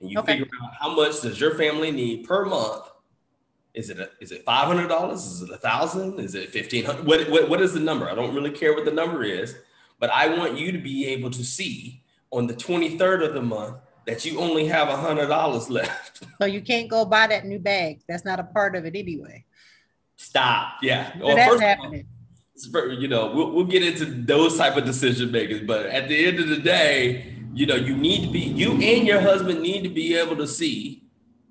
[0.00, 0.32] And you okay.
[0.32, 2.88] figure out how much does your family need per month.
[3.76, 5.26] Is it a, is it five hundred dollars?
[5.26, 6.18] Is it a thousand?
[6.18, 7.06] Is it fifteen hundred?
[7.06, 8.08] What, what what is the number?
[8.08, 9.54] I don't really care what the number is,
[10.00, 13.42] but I want you to be able to see on the twenty third of the
[13.42, 16.24] month that you only have a hundred dollars left.
[16.40, 18.00] So you can't go buy that new bag.
[18.08, 19.44] That's not a part of it anyway.
[20.16, 20.78] Stop.
[20.80, 21.12] Yeah.
[21.18, 22.06] So well, that's happening.
[22.74, 26.24] All, you know, we'll, we'll get into those type of decision makers, but at the
[26.24, 29.82] end of the day, you know, you need to be you and your husband need
[29.82, 31.04] to be able to see,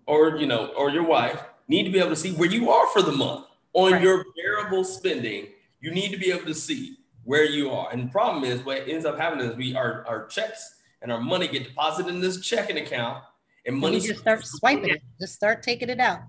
[0.08, 2.88] or you know, or your wife need to be able to see where you are
[2.88, 4.02] for the month on right.
[4.02, 5.48] your variable spending.
[5.82, 7.90] You need to be able to see where you are.
[7.92, 11.20] And the problem is what ends up happening is we our, our checks and our
[11.20, 13.24] money get deposited in this checking account,
[13.66, 16.20] and money just start swiping it, just start taking it out.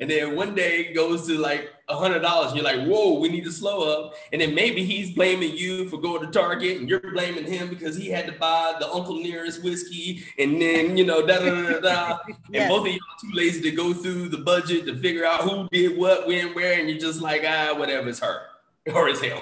[0.00, 2.54] And then one day it goes to like a hundred dollars.
[2.54, 4.14] You're like, whoa, we need to slow up.
[4.32, 7.96] And then maybe he's blaming you for going to Target, and you're blaming him because
[7.96, 11.80] he had to buy the Uncle Nearest whiskey, and then you know, da da da
[11.80, 12.18] da.
[12.50, 12.62] yes.
[12.62, 15.68] And both of y'all too lazy to go through the budget to figure out who
[15.70, 18.42] did what, when, where, and you're just like, ah, whatever, it's her
[18.94, 19.38] or it's him.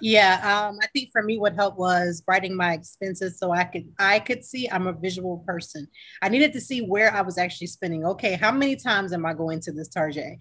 [0.00, 3.92] Yeah, um, I think for me, what helped was writing my expenses so I could
[3.98, 4.68] I could see.
[4.68, 5.88] I'm a visual person.
[6.22, 8.04] I needed to see where I was actually spending.
[8.04, 10.38] Okay, how many times am I going to this Target?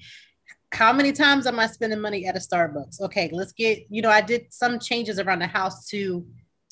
[0.71, 3.01] How many times am I spending money at a Starbucks?
[3.01, 3.85] Okay, let's get.
[3.89, 6.25] You know, I did some changes around the house to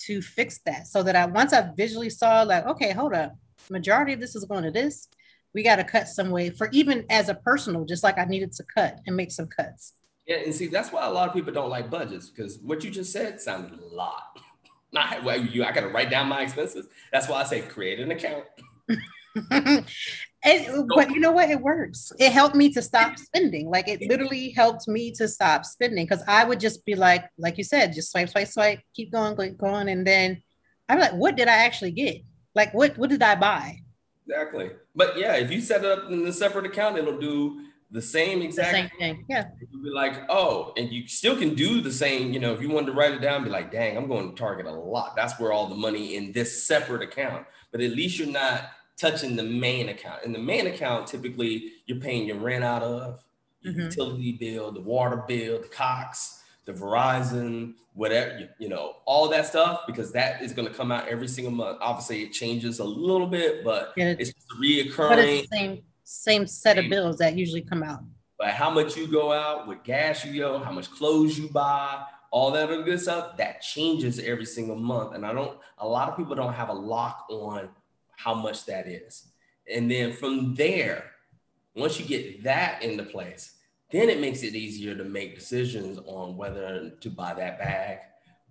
[0.05, 3.35] to fix that so that I once I visually saw like, okay, hold up,
[3.69, 5.07] majority of this is going to this.
[5.53, 8.51] We got to cut some way for even as a personal, just like I needed
[8.53, 9.93] to cut and make some cuts.
[10.27, 12.91] Yeah, and see, that's why a lot of people don't like budgets because what you
[12.91, 14.39] just said sounded a lot.
[14.93, 15.63] Not well, you.
[15.63, 16.87] I got to write down my expenses.
[17.11, 18.45] That's why I say create an account.
[19.51, 19.85] and,
[20.95, 21.49] but you know what?
[21.49, 22.11] It works.
[22.19, 23.69] It helped me to stop spending.
[23.69, 27.57] Like it literally helped me to stop spending because I would just be like, like
[27.57, 30.41] you said, just swipe, swipe, swipe, keep going, going, going, and then
[30.87, 32.21] I'm like, what did I actually get?
[32.55, 33.81] Like, what what did I buy?
[34.25, 34.71] Exactly.
[34.95, 38.41] But yeah, if you set it up in a separate account, it'll do the same
[38.41, 39.25] exact the same thing.
[39.29, 39.45] Yeah.
[39.71, 42.69] You'll be like, oh, and you still can do the same, you know, if you
[42.69, 45.15] wanted to write it down, be like, dang, I'm going to target a lot.
[45.15, 47.45] That's where all the money in this separate account.
[47.71, 50.23] But at least you're not touching the main account.
[50.23, 53.23] In the main account, typically you're paying your rent out of,
[53.65, 53.79] mm-hmm.
[53.79, 59.45] utility bill, the water bill, the Cox, the Verizon, whatever, you, you know, all that
[59.45, 61.77] stuff, because that is going to come out every single month.
[61.81, 65.09] Obviously, it changes a little bit, but yeah, it's just reoccurring.
[65.09, 67.99] But it's the same same set of bills that usually come out.
[68.39, 72.01] But how much you go out, what gas you go, how much clothes you buy,
[72.31, 75.15] all that other good stuff, that changes every single month.
[75.15, 77.67] And I don't, a lot of people don't have a lock on
[78.15, 79.27] how much that is.
[79.69, 81.11] And then from there,
[81.75, 83.55] once you get that into place,
[83.91, 87.97] then it makes it easier to make decisions on whether to buy that bag,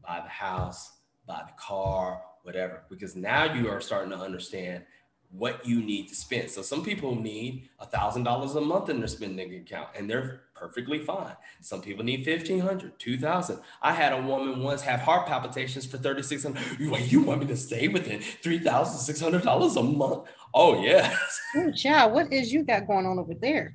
[0.07, 0.93] buy the house,
[1.27, 2.83] buy the car, whatever.
[2.91, 4.85] Because now you are starting to understand
[5.31, 6.51] what you need to spend.
[6.51, 10.43] So some people need a thousand dollars a month in their spending account and they're
[10.55, 11.37] perfectly fine.
[11.61, 13.61] Some people need 1500, 2000.
[13.83, 16.81] I had a woman once have heart palpitations for 3600.
[16.81, 20.29] You, you want me to stay within $3,600 a month?
[20.55, 21.41] Oh yes.
[21.57, 23.75] Oh, child, what is you got going on over there?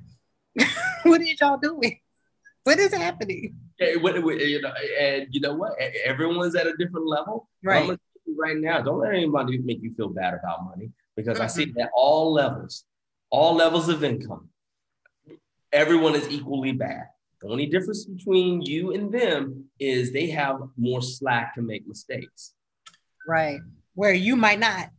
[1.02, 1.98] what are y'all doing?
[2.64, 3.56] What is happening?
[3.78, 5.72] Yeah, what, you know, and you know what?
[6.04, 7.48] Everyone's at a different level.
[7.64, 7.98] Right.
[8.38, 11.44] Right now, don't let anybody make you feel bad about money because mm-hmm.
[11.44, 12.84] I see that all levels,
[13.30, 14.48] all levels of income,
[15.72, 17.04] everyone is equally bad.
[17.40, 22.54] The only difference between you and them is they have more slack to make mistakes.
[23.26, 23.60] Right.
[23.94, 24.90] Where you might not.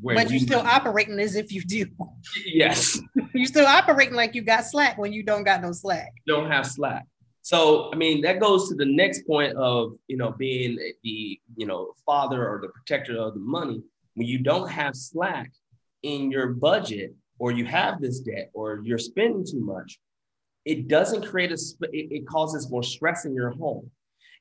[0.00, 1.86] Where but you're still operating as if you do.
[2.44, 3.00] Yes.
[3.34, 6.12] you're still operating like you got slack when you don't got no slack.
[6.26, 7.06] Don't have slack.
[7.40, 11.66] So, I mean, that goes to the next point of, you know, being the, you
[11.66, 13.82] know, father or the protector of the money
[14.16, 15.52] when you don't have slack
[16.02, 19.98] in your budget or you have this debt or you're spending too much,
[20.64, 21.58] it doesn't create a,
[21.92, 23.88] it, it causes more stress in your home.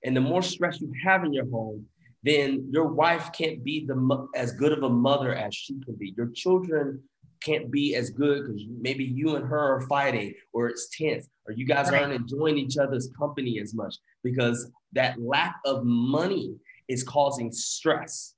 [0.04, 1.86] And the more stress you have in your home,
[2.24, 6.14] then your wife can't be the as good of a mother as she can be.
[6.18, 7.04] Your children
[7.42, 11.54] can't be as good because maybe you and her are fighting or it's tense or
[11.54, 16.56] you guys aren't enjoying each other's company as much because that lack of money
[16.88, 18.35] is causing stress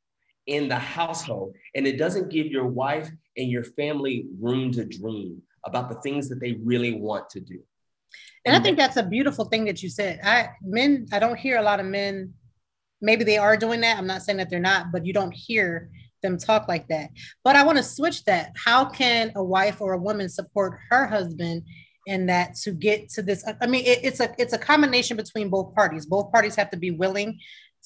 [0.48, 1.56] in the household.
[1.76, 6.30] And it doesn't give your wife and your family room to dream about the things
[6.30, 7.60] that they really want to do.
[8.46, 10.22] And, I think that's a beautiful thing that you said.
[10.24, 12.34] I men, I don't hear a lot of men,
[13.02, 13.98] maybe they are doing that.
[13.98, 15.90] I'm not saying that they're not, but you don't hear
[16.24, 17.10] them talk like that.
[17.44, 18.54] But I want to switch that.
[18.56, 21.64] How can a wife or a woman support her husband
[22.06, 23.46] in that to get to this?
[23.62, 26.06] I mean, it, it's a it's a combination between both parties.
[26.06, 27.40] Both parties have to be willing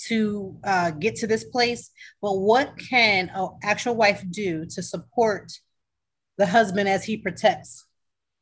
[0.08, 5.52] to uh, get to this place, but what can an actual wife do to support
[6.38, 7.86] the husband as he protects?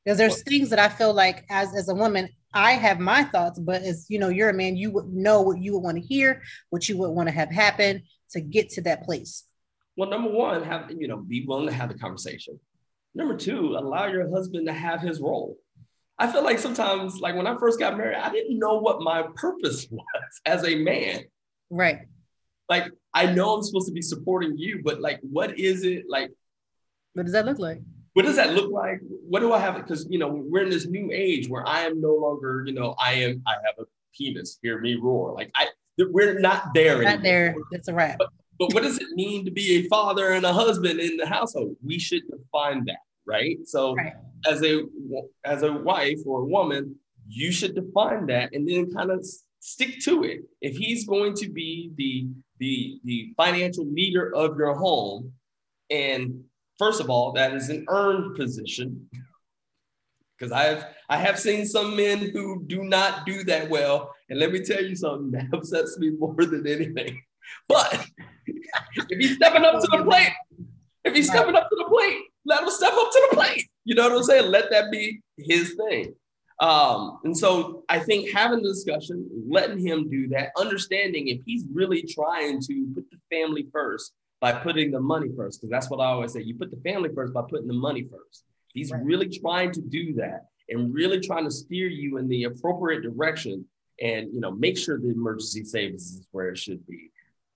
[0.04, 3.60] Because there's things that I feel like as as a woman, I have my thoughts,
[3.60, 6.04] but as you know, you're a man, you would know what you would want to
[6.04, 9.44] hear, what you would want to have happen to get to that place.
[9.96, 12.60] Well, number one, have you know, be willing to have the conversation.
[13.14, 15.58] Number two, allow your husband to have his role.
[16.18, 19.26] I feel like sometimes, like when I first got married, I didn't know what my
[19.36, 21.24] purpose was as a man.
[21.70, 22.00] Right.
[22.68, 26.32] Like I know I'm supposed to be supporting you, but like, what is it like?
[27.14, 27.82] What does that look like?
[28.14, 29.00] What does that look like?
[29.28, 29.76] What do I have?
[29.76, 32.96] Because you know, we're in this new age where I am no longer, you know,
[33.00, 33.42] I am.
[33.48, 33.84] I have a
[34.16, 34.60] penis.
[34.62, 35.34] Hear me roar.
[35.34, 35.68] Like I,
[35.98, 37.02] we're not there.
[37.02, 37.24] Not anymore.
[37.24, 37.56] there.
[37.72, 38.18] It's a wrap.
[38.20, 41.26] But, but what does it mean to be a father and a husband in the
[41.26, 41.76] household?
[41.84, 43.58] We should define that, right?
[43.66, 44.14] So, right.
[44.46, 44.84] as a
[45.46, 46.96] as a wife or a woman,
[47.28, 49.26] you should define that and then kind of
[49.70, 50.42] stick to it.
[50.62, 52.28] If he's going to be the
[52.60, 55.32] the the financial leader of your home,
[55.90, 56.44] and
[56.78, 59.10] first of all, that is an earned position.
[60.38, 64.54] Because I've I have seen some men who do not do that well, and let
[64.54, 67.22] me tell you something that upsets me more than anything.
[67.68, 68.08] But
[69.10, 70.32] if he's stepping up to the plate,
[71.04, 73.68] if he's stepping up to the plate, let him step up to the plate.
[73.84, 74.50] You know what I'm saying?
[74.50, 76.16] Let that be his thing.
[76.60, 81.66] Um, and so I think having the discussion, letting him do that, understanding if he's
[81.72, 86.02] really trying to put the family first by putting the money first, because that's what
[86.02, 88.44] I always say you put the family first by putting the money first.
[88.74, 89.04] He's right.
[89.04, 93.66] really trying to do that and really trying to steer you in the appropriate direction
[94.02, 97.12] and you know make sure the emergency savings is where it should be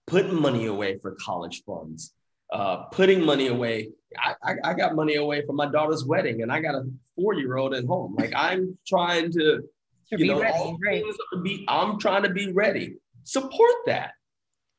[0.08, 2.14] putting money away for college funds
[2.54, 3.90] uh, putting money away.
[4.18, 6.84] I, I, I, got money away for my daughter's wedding, and I got a
[7.16, 8.16] four year old at home.
[8.18, 9.62] Like I'm trying to,
[10.10, 11.04] to you know, ready, right.
[11.44, 12.96] be, I'm trying to be ready.
[13.24, 14.12] Support that.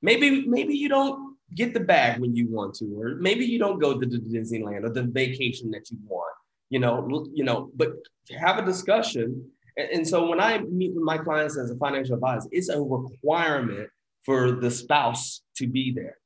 [0.03, 3.79] Maybe maybe you don't get the bag when you want to, or maybe you don't
[3.79, 6.35] go to the Disneyland or the vacation that you want.
[6.71, 7.93] You know, you know, but
[8.39, 9.51] have a discussion.
[9.77, 12.81] And, and so when I meet with my clients as a financial advisor, it's a
[12.81, 13.89] requirement
[14.25, 16.17] for the spouse to be there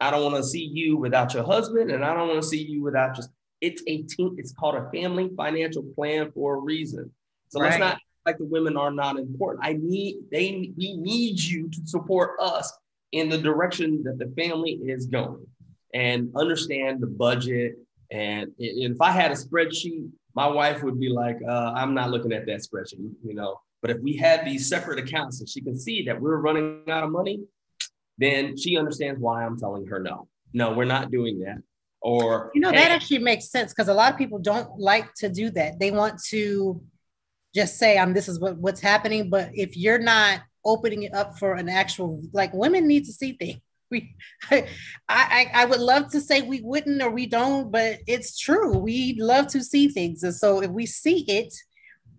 [0.00, 2.62] I don't want to see you without your husband, and I don't want to see
[2.62, 3.30] you without just.
[3.62, 4.36] It's a team.
[4.38, 7.10] It's called a family financial plan for a reason.
[7.48, 7.70] So right.
[7.70, 9.64] let's not like the women are not important.
[9.64, 12.70] I need they we need you to support us
[13.12, 15.46] in the direction that the family is going,
[15.94, 17.76] and understand the budget.
[18.10, 22.32] And if I had a spreadsheet, my wife would be like, uh, "I'm not looking
[22.32, 23.58] at that spreadsheet," you know.
[23.80, 27.04] But if we had these separate accounts, and she can see that we're running out
[27.04, 27.40] of money,
[28.18, 30.28] then she understands why I'm telling her no.
[30.52, 31.58] No, we're not doing that.
[32.00, 35.12] Or you know, hey, that actually makes sense because a lot of people don't like
[35.14, 35.78] to do that.
[35.78, 36.80] They want to
[37.54, 41.38] just say, "I'm this is what, what's happening." But if you're not opening it up
[41.38, 43.60] for an actual like women need to see things.
[43.88, 44.16] We,
[44.50, 44.66] I,
[45.08, 48.76] I, I would love to say we wouldn't or we don't, but it's true.
[48.76, 51.54] We love to see things, and so if we see it,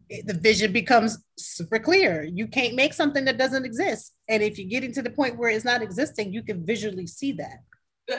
[0.10, 2.24] the vision becomes super clear.
[2.24, 4.14] You can't make something that doesn't exist.
[4.28, 7.34] And if you're getting to the point where it's not existing, you can visually see
[7.34, 7.64] that.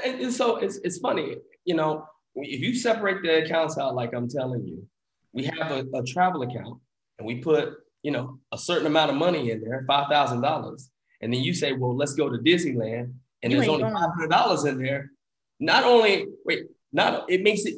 [0.05, 4.14] And, and so it's, it's funny, you know, if you separate the accounts out, like
[4.14, 4.86] I'm telling you,
[5.32, 6.78] we have a, a travel account
[7.18, 10.82] and we put, you know, a certain amount of money in there, $5,000.
[11.20, 13.12] And then you say, well, let's go to Disneyland.
[13.43, 15.11] And you there's only $500 in there.
[15.59, 17.76] Not only, wait, not, it makes it,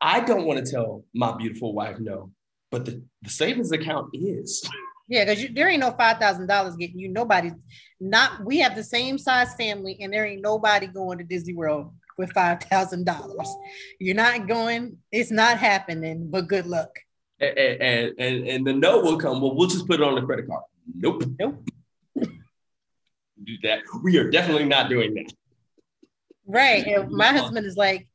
[0.00, 2.30] I don't want to tell my beautiful wife no
[2.70, 4.68] but the, the savings account is.
[5.10, 7.08] Yeah, because there ain't no five thousand dollars getting you.
[7.08, 7.50] Nobody,
[7.98, 11.90] not we have the same size family, and there ain't nobody going to Disney World
[12.18, 13.48] with five thousand dollars.
[13.98, 14.98] You're not going.
[15.10, 16.28] It's not happening.
[16.28, 16.90] But good luck.
[17.40, 19.40] And, and and and the no will come.
[19.40, 20.64] Well, we'll just put it on the credit card.
[20.94, 21.24] Nope.
[21.38, 21.66] Nope.
[22.16, 23.80] Do that.
[24.02, 25.32] We are definitely not doing that.
[26.46, 26.86] Right.
[26.86, 28.08] And my husband is like,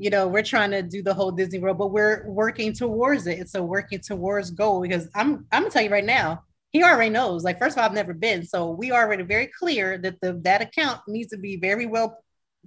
[0.00, 3.38] you know, we're trying to do the whole Disney World, but we're working towards it.
[3.38, 7.10] It's a working towards goal because I'm I'm gonna tell you right now, he already
[7.10, 7.44] knows.
[7.44, 10.62] Like, first of all, I've never been, so we already very clear that the that
[10.62, 12.16] account needs to be very well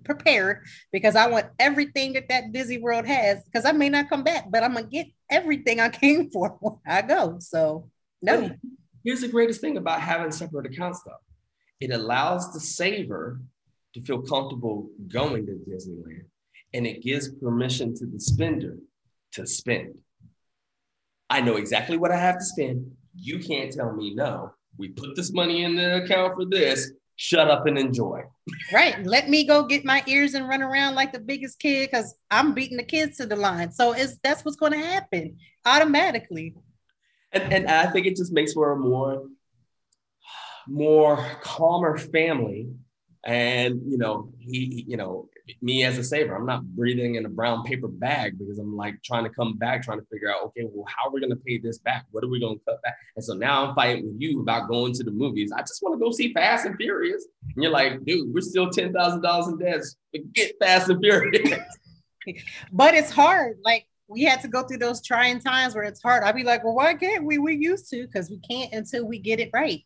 [0.06, 3.44] prepared because I want everything that that Disney World has.
[3.46, 6.78] Because I may not come back, but I'm gonna get everything I came for when
[6.86, 7.38] I go.
[7.40, 7.90] So
[8.22, 8.52] no.
[9.04, 11.14] Here's the greatest thing about having separate accounts, though.
[11.82, 13.42] It allows the saver
[13.96, 16.26] to feel comfortable going to Disneyland
[16.74, 18.78] and it gives permission to the spender
[19.34, 19.96] to spend.
[21.30, 22.92] I know exactly what I have to spend.
[23.16, 24.54] You can't tell me no.
[24.78, 26.92] We put this money in the account for this.
[27.16, 28.24] Shut up and enjoy.
[28.72, 29.04] Right.
[29.06, 32.54] Let me go get my ears and run around like the biggest kid because I'm
[32.54, 33.72] beating the kids to the line.
[33.72, 36.56] So it's that's what's going to happen automatically.
[37.32, 39.28] And, and I think it just makes for a more
[40.68, 42.70] more calmer family.
[43.24, 45.30] And you know, he, you know,
[45.62, 49.02] me as a saver, I'm not breathing in a brown paper bag because I'm like
[49.04, 51.36] trying to come back, trying to figure out, okay, well, how are we going to
[51.36, 52.06] pay this back?
[52.12, 52.96] What are we going to cut back?
[53.16, 55.52] And so now I'm fighting with you about going to the movies.
[55.52, 57.26] I just want to go see Fast and Furious.
[57.56, 59.82] And you're like, dude, we're still ten thousand dollars in debt.
[60.16, 61.60] Forget Fast and Furious.
[62.72, 63.58] but it's hard.
[63.64, 66.24] Like we had to go through those trying times where it's hard.
[66.24, 67.38] I'd be like, well, why can't we?
[67.38, 69.84] We used to because we can't until we get it right.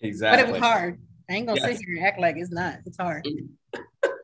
[0.00, 0.42] Exactly.
[0.42, 1.00] But it was hard.
[1.28, 1.78] I ain't gonna yes.
[1.78, 2.78] sit here and act like it's not.
[2.86, 3.26] It's hard.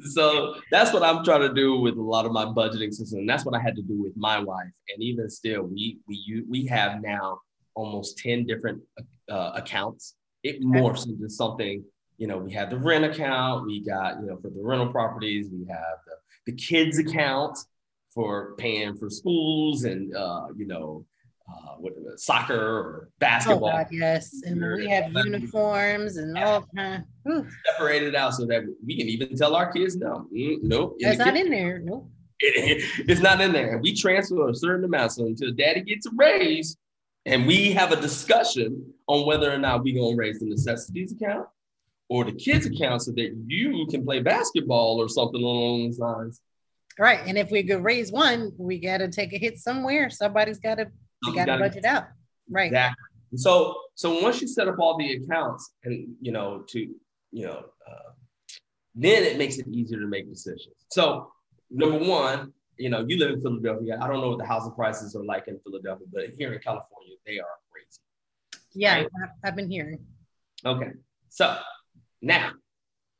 [0.00, 3.20] so that's what I'm trying to do with a lot of my budgeting system.
[3.20, 4.70] And that's what I had to do with my wife.
[4.92, 7.40] And even still, we we we have now
[7.74, 8.82] almost 10 different
[9.30, 10.14] uh, accounts.
[10.42, 11.82] It morphs into something,
[12.18, 15.48] you know, we have the rent account, we got, you know, for the rental properties,
[15.50, 17.58] we have the, the kids account
[18.14, 21.04] for paying for schools and, uh, you know,
[21.48, 23.68] uh, what soccer or basketball.
[23.68, 27.04] Oh God, yes, and we have uniforms and all kind.
[27.66, 30.96] Separated out so that we can even tell our kids no, mm, nope.
[31.00, 31.78] That's not in there.
[31.78, 32.10] Nope.
[32.40, 33.78] It, it's not in there.
[33.82, 36.76] We transfer a certain amount so until daddy gets a raise,
[37.26, 41.46] and we have a discussion on whether or not we're gonna raise the necessities account
[42.08, 46.40] or the kids account so that you can play basketball or something along those lines.
[46.98, 47.20] Right.
[47.26, 50.10] And if we could raise one, we got to take a hit somewhere.
[50.10, 50.86] Somebody's got to
[51.26, 52.04] you got to budget out.
[52.50, 52.66] Right.
[52.66, 53.04] Exactly.
[53.36, 56.78] So so once you set up all the accounts and you know to
[57.32, 58.10] you know uh,
[58.94, 60.74] then it makes it easier to make decisions.
[60.90, 61.32] So
[61.70, 63.98] number one, you know, you live in Philadelphia.
[64.00, 67.14] I don't know what the housing prices are like in Philadelphia, but here in California,
[67.26, 68.00] they are crazy.
[68.72, 69.08] Yeah, right?
[69.44, 70.04] I've been hearing.
[70.64, 70.90] Okay.
[71.28, 71.58] So
[72.22, 72.52] now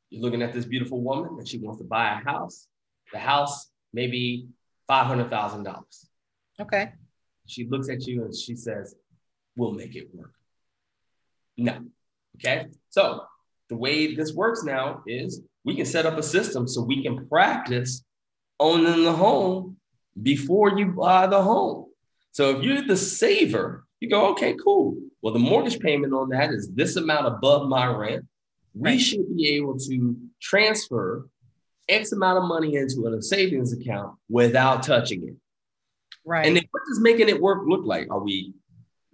[0.09, 2.67] you're looking at this beautiful woman and she wants to buy a house.
[3.11, 4.47] The house maybe
[4.87, 6.09] five hundred thousand dollars.
[6.59, 6.93] Okay.
[7.45, 8.95] She looks at you and she says,
[9.55, 10.33] We'll make it work.
[11.57, 11.85] No.
[12.37, 12.67] Okay.
[12.89, 13.23] So
[13.69, 17.27] the way this works now is we can set up a system so we can
[17.27, 18.03] practice
[18.59, 19.77] owning the home
[20.21, 21.85] before you buy the home.
[22.31, 24.97] So if you're the saver, you go, okay, cool.
[25.21, 28.25] Well, the mortgage payment on that is this amount above my rent.
[28.73, 29.01] We right.
[29.01, 31.27] should be able to transfer
[31.87, 35.35] X amount of money into a savings account without touching it.
[36.25, 36.45] Right.
[36.45, 38.07] And then what does making it work look like?
[38.11, 38.53] Are we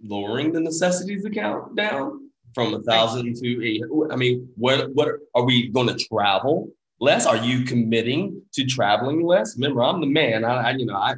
[0.02, 3.82] lowering the necessities account down from a thousand to eight?
[4.10, 7.26] I mean, what what are we going to travel less?
[7.26, 9.56] Are you committing to traveling less?
[9.56, 10.44] Remember, I'm the man.
[10.44, 11.14] I, I you know I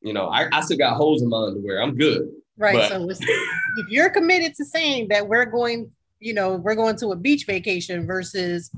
[0.00, 1.82] you know I, I still got holes in my underwear.
[1.82, 2.28] I'm good.
[2.56, 2.74] Right.
[2.74, 2.88] But.
[2.88, 7.16] So if you're committed to saying that we're going, you know, we're going to a
[7.16, 8.70] beach vacation versus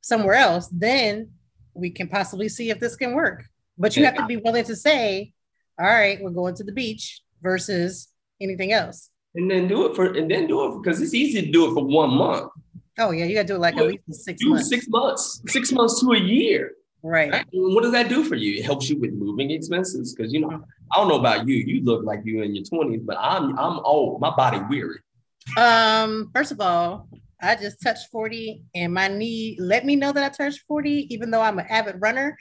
[0.00, 1.30] somewhere else, then
[1.74, 3.44] we can possibly see if this can work.
[3.76, 5.32] But you have to be willing to say,
[5.78, 8.08] all right, we're going to the beach versus
[8.40, 9.10] anything else.
[9.34, 11.74] And then do it for, and then do it because it's easy to do it
[11.74, 12.50] for one month.
[12.98, 14.68] Oh yeah, you got to do it like do at least six do months.
[14.68, 16.72] Six months, six months to a year.
[17.02, 17.30] Right.
[17.30, 17.46] right.
[17.52, 18.58] What does that do for you?
[18.58, 21.56] It helps you with moving expenses because you know I don't know about you.
[21.56, 24.20] You look like you're in your twenties, but I'm I'm old.
[24.20, 24.98] My body weary.
[25.58, 26.30] Um.
[26.34, 27.08] First of all,
[27.40, 31.30] I just touched forty, and my knee let me know that I touched forty, even
[31.30, 32.36] though I'm an avid runner.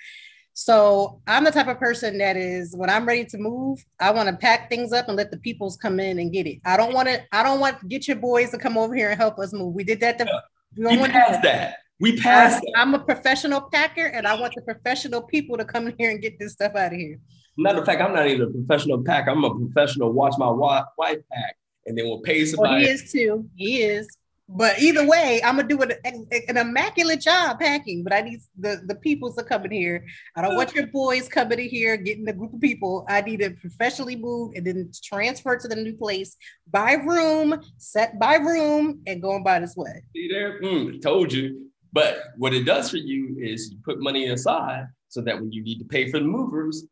[0.58, 4.30] So I'm the type of person that is when I'm ready to move, I want
[4.30, 6.62] to pack things up and let the peoples come in and get it.
[6.64, 7.22] I don't want to.
[7.34, 9.76] I don't want to get your boys to come over here and help us move.
[9.76, 10.18] We did that.
[10.20, 10.42] To,
[10.78, 11.76] we don't want passed that.
[12.00, 12.64] We passed.
[12.74, 16.10] I, I'm a professional packer, and I want the professional people to come in here
[16.10, 17.20] and get this stuff out of here.
[17.58, 19.32] Matter of fact, I'm not even a professional packer.
[19.32, 22.76] I'm a professional watch my wife pack, and then we'll pay somebody.
[22.76, 23.50] Well, he is too.
[23.58, 24.08] He is.
[24.48, 28.04] But either way, I'm gonna do an, an immaculate job packing.
[28.04, 30.06] But I need the the peoples to come in here.
[30.36, 33.06] I don't want your boys coming in here getting a group of people.
[33.10, 36.38] I need to professionally move and then transfer to the new place,
[36.70, 40.04] by room, set by room, and going buy this way.
[40.16, 40.62] See there?
[40.62, 41.72] Mm, told you.
[41.92, 45.64] But what it does for you is you put money aside so that when you
[45.64, 46.86] need to pay for the movers,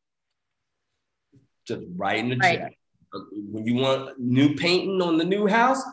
[1.67, 2.59] just write in the right.
[2.59, 2.77] check.
[3.51, 5.83] When you want new painting on the new house,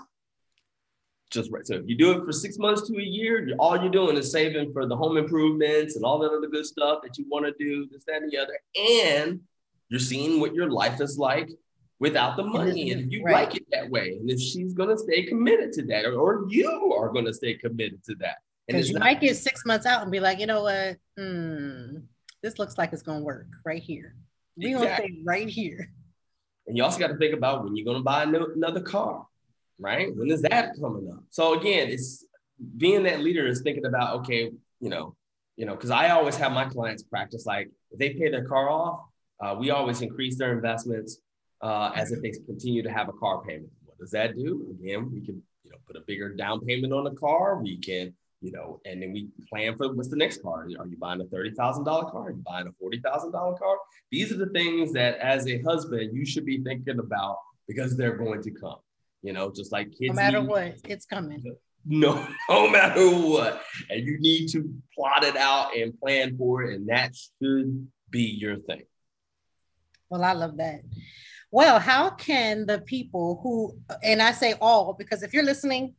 [1.30, 1.66] just right.
[1.66, 4.30] So if you do it for six months to a year, all you're doing is
[4.30, 7.52] saving for the home improvements and all that other good stuff that you want to
[7.58, 8.58] do, this, that, and the other.
[8.76, 9.40] And
[9.88, 11.50] you're seeing what your life is like
[12.00, 12.90] without the money.
[12.90, 13.48] And if you right.
[13.48, 14.16] like it that way.
[14.20, 17.34] And if she's going to stay committed to that, or, or you are going to
[17.34, 18.38] stay committed to that.
[18.66, 20.96] Because you not- might get six months out and be like, you know what?
[21.16, 21.98] Hmm,
[22.42, 24.14] this looks like it's going to work right here.
[24.56, 25.90] We're going to stay right here.
[26.66, 29.26] And you also got to think about when you're going to buy another car
[29.80, 30.14] right?
[30.14, 31.24] When is that coming up?
[31.30, 32.24] So again, it's
[32.76, 34.50] being that leader is thinking about, okay,
[34.80, 35.16] you know,
[35.56, 38.68] you know, because I always have my clients practice like if they pay their car
[38.68, 39.00] off,
[39.40, 41.20] uh, we always increase their investments
[41.62, 43.70] uh, as if they continue to have a car payment.
[43.84, 44.76] What does that do?
[44.78, 47.56] Again, we can you know, put a bigger down payment on the car.
[47.56, 50.64] We can, you know, and then we plan for what's the next car.
[50.64, 52.28] Are you buying a thirty thousand dollar car?
[52.28, 53.76] Are you buying a forty thousand dollar car?
[54.10, 57.36] These are the things that, as a husband, you should be thinking about
[57.68, 58.78] because they're going to come.
[59.22, 60.08] You know, just like kids.
[60.08, 61.44] No matter what, it's coming.
[61.86, 66.74] No, no matter what, and you need to plot it out and plan for it,
[66.74, 68.82] and that should be your thing.
[70.10, 70.82] Well, I love that.
[71.50, 75.94] Well, how can the people who, and I say all, because if you're listening,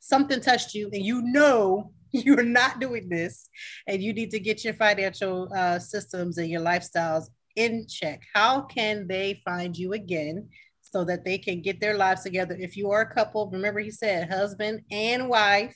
[0.00, 3.48] something touched you and you know you're not doing this
[3.86, 7.24] and you need to get your financial uh, systems and your lifestyles
[7.54, 10.48] in check, how can they find you again
[10.92, 12.56] so that they can get their lives together?
[12.58, 15.74] If you are a couple, remember he said husband and wife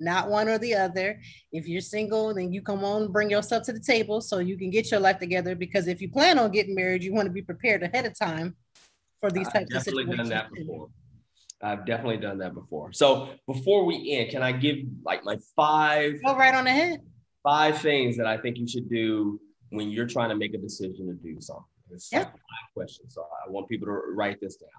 [0.00, 1.20] not one or the other.
[1.52, 4.70] If you're single, then you come on, bring yourself to the table so you can
[4.70, 5.54] get your life together.
[5.54, 8.56] Because if you plan on getting married, you want to be prepared ahead of time
[9.20, 10.28] for these types I've of definitely situations.
[10.28, 10.88] done that before.
[11.62, 12.92] I've definitely done that before.
[12.92, 17.00] So before we end, can I give like my five Go right on ahead.
[17.42, 19.40] five things that I think you should do
[19.70, 21.64] when you're trying to make a decision to do something?
[21.90, 22.30] It's Yeah.
[22.74, 23.14] questions.
[23.14, 24.70] So I want people to write this down.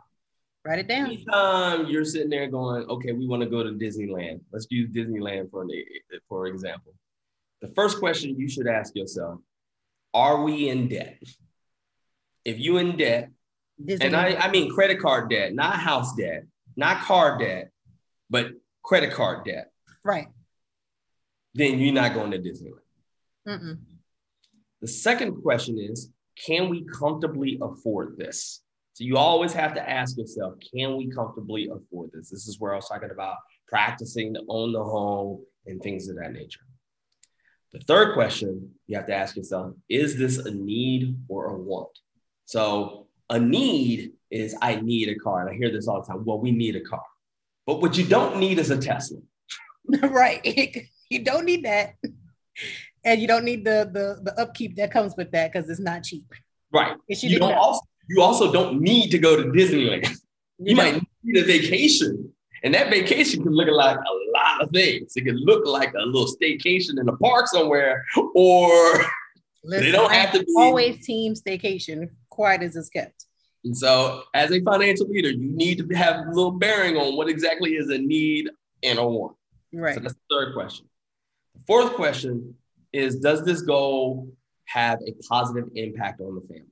[0.66, 1.06] Write it down.
[1.06, 4.42] Anytime you're sitting there going, okay, we want to go to Disneyland.
[4.52, 5.70] Let's use Disneyland for an
[6.28, 6.94] for example.
[7.62, 9.40] The first question you should ask yourself:
[10.14, 11.22] Are we in debt?
[12.44, 13.32] If you in debt,
[13.84, 14.08] Disney.
[14.08, 16.46] and I, I mean credit card debt, not house debt,
[16.76, 17.72] not car debt,
[18.30, 18.52] but
[18.84, 19.72] credit card debt,
[20.04, 20.28] right.
[21.54, 22.80] then you're not going to Disneyland.
[23.48, 23.80] Mm-mm.
[24.82, 26.12] The second question is,
[26.44, 28.62] can we comfortably afford this?
[28.94, 32.30] So you always have to ask yourself, can we comfortably afford this?
[32.30, 36.16] This is where I was talking about practicing to own the home and things of
[36.18, 36.62] that nature.
[37.74, 41.90] The third question you have to ask yourself, is this a need or a want?
[42.46, 45.42] So a need is I need a car.
[45.42, 46.24] And I hear this all the time.
[46.24, 47.04] Well, we need a car.
[47.66, 49.18] But what you don't need is a Tesla.
[50.04, 50.88] right.
[51.10, 51.96] you don't need that.
[53.06, 56.04] And you don't need the the, the upkeep that comes with that because it's not
[56.04, 56.26] cheap.
[56.74, 56.98] Right.
[57.08, 57.58] You, don't done.
[57.58, 60.10] also, you also don't need to go to Disneyland.
[60.58, 60.84] You know?
[60.84, 62.32] might need a vacation.
[62.64, 65.12] And that vacation can look like a lot of things.
[65.18, 69.04] It can look like a little staycation in a park somewhere, or
[69.66, 73.26] Listen, don't have to be- always team staycation, quiet as it's kept.
[73.66, 77.28] and so as a financial leader, you need to have a little bearing on what
[77.28, 78.50] exactly is a need
[78.82, 79.36] and a want.
[79.74, 79.96] Right.
[79.96, 80.88] So that's the third question.
[81.56, 82.56] The fourth question
[82.96, 84.30] is Does this goal
[84.66, 86.72] have a positive impact on the family?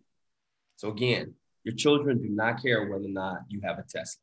[0.77, 4.21] So again, your children do not care whether or not you have a Tesla.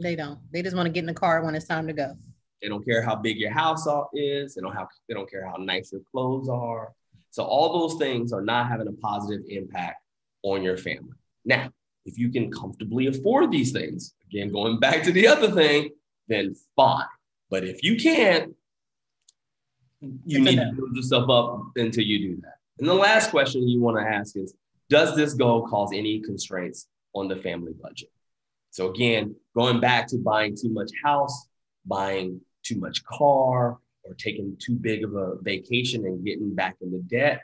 [0.00, 0.40] They don't.
[0.52, 2.14] They just want to get in the car when it's time to go.
[2.60, 4.54] They don't care how big your house is.
[4.54, 4.88] They don't have.
[5.08, 6.92] They don't care how nice your clothes are.
[7.30, 10.02] So all those things are not having a positive impact
[10.42, 11.16] on your family.
[11.44, 11.70] Now,
[12.04, 15.90] if you can comfortably afford these things, again going back to the other thing,
[16.28, 17.06] then fine.
[17.50, 18.54] But if you can't,
[20.24, 22.56] you need to build yourself up until you do that.
[22.78, 24.54] And the last question you want to ask is,
[24.88, 28.10] does this goal cause any constraints on the family budget?
[28.70, 31.46] So again, going back to buying too much house,
[31.86, 36.98] buying too much car, or taking too big of a vacation and getting back into
[37.02, 37.42] debt.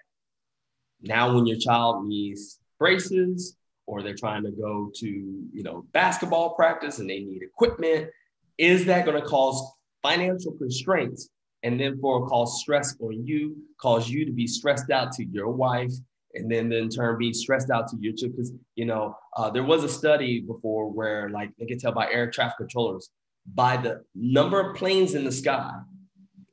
[1.01, 3.57] Now, when your child needs braces
[3.87, 8.11] or they're trying to go to, you know, basketball practice and they need equipment,
[8.57, 11.29] is that going to cause financial constraints
[11.63, 15.51] and then for cause stress on you, cause you to be stressed out to your
[15.51, 15.93] wife,
[16.35, 18.37] and then in turn be stressed out to your children?
[18.37, 22.11] Because you know, uh, there was a study before where like they could tell by
[22.11, 23.11] air traffic controllers
[23.55, 25.73] by the number of planes in the sky,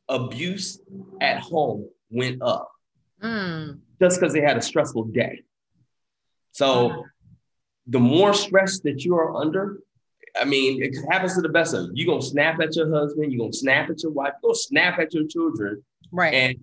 [0.07, 0.79] abuse
[1.21, 2.71] at home went up
[3.23, 3.79] Mm.
[3.99, 5.43] just because they had a stressful day.
[6.51, 7.05] So
[7.87, 9.79] the more stress that you are under,
[10.39, 11.91] I mean, it happens to the best of you.
[11.93, 14.99] You're gonna snap at your husband, you're gonna snap at your wife, you're gonna snap
[14.99, 16.33] at your children, Right.
[16.33, 16.55] and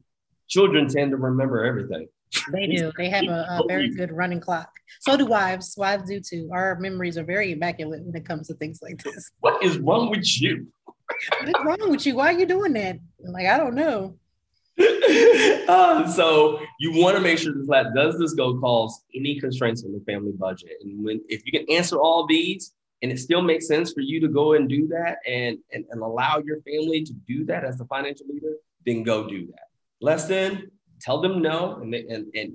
[0.49, 2.09] children tend to remember everything.
[2.51, 2.91] they do.
[2.97, 4.71] They have a, a very good running clock.
[5.01, 5.75] So do wives.
[5.77, 6.49] Wives do too.
[6.53, 9.31] Our memories are very immaculate when it comes to things like this.
[9.41, 10.67] What is wrong with you?
[10.87, 12.17] What is wrong with you?
[12.17, 12.99] Why are you doing that?
[13.21, 14.17] Like, I don't know.
[15.69, 19.93] Uh, so you want to make sure lab does this go cause any constraints on
[19.93, 22.73] the family budget and when if you can answer all these
[23.03, 26.03] and it still makes sense for you to go and do that and, and and
[26.03, 28.55] allow your family to do that as a financial leader
[28.87, 29.69] then go do that
[30.01, 32.53] less than tell them no and they, and and,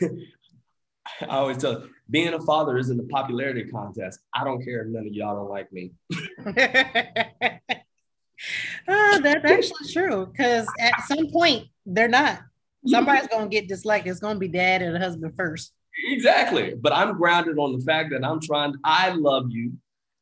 [0.00, 0.20] and
[1.22, 4.20] I always tell being a father isn't a popularity contest.
[4.34, 5.92] I don't care if none of y'all don't like me.
[8.88, 10.26] oh, that's actually true.
[10.26, 12.40] Because at some point, they're not.
[12.86, 14.06] Somebody's gonna get disliked.
[14.06, 15.72] It's gonna be dad and husband first.
[16.06, 16.74] Exactly.
[16.74, 19.72] But I'm grounded on the fact that I'm trying, I love you.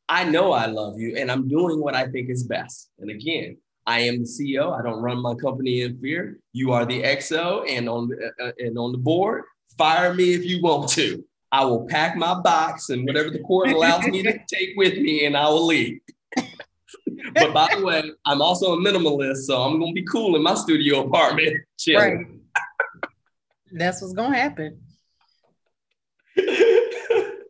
[0.09, 2.89] I know I love you and I'm doing what I think is best.
[2.99, 4.77] And again, I am the CEO.
[4.77, 6.39] I don't run my company in fear.
[6.53, 9.43] You are the XO and on the, uh, uh, and on the board.
[9.77, 11.23] Fire me if you want to.
[11.51, 15.25] I will pack my box and whatever the court allows me to take with me,
[15.25, 15.99] and I will leave.
[16.35, 20.55] but by the way, I'm also a minimalist, so I'm gonna be cool in my
[20.55, 21.55] studio apartment.
[21.87, 22.27] Right.
[23.71, 24.81] That's what's gonna happen.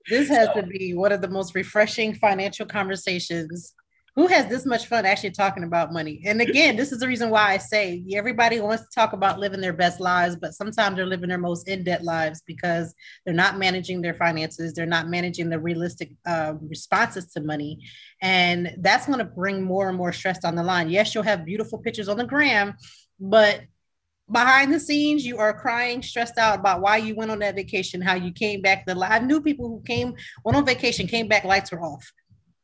[0.09, 3.73] This has to be one of the most refreshing financial conversations
[4.17, 6.23] who has this much fun actually talking about money?
[6.25, 9.61] And again, this is the reason why I say everybody wants to talk about living
[9.61, 13.59] their best lives, but sometimes they're living their most in debt lives because they're not
[13.59, 17.77] managing their finances, they're not managing the realistic uh, responses to money.
[18.19, 20.89] And that's going to bring more and more stress on the line.
[20.89, 22.73] Yes, you'll have beautiful pictures on the gram,
[23.19, 23.61] but
[24.31, 28.01] behind the scenes you are crying stressed out about why you went on that vacation
[28.01, 30.13] how you came back the i knew people who came
[30.43, 32.11] went on vacation came back lights were off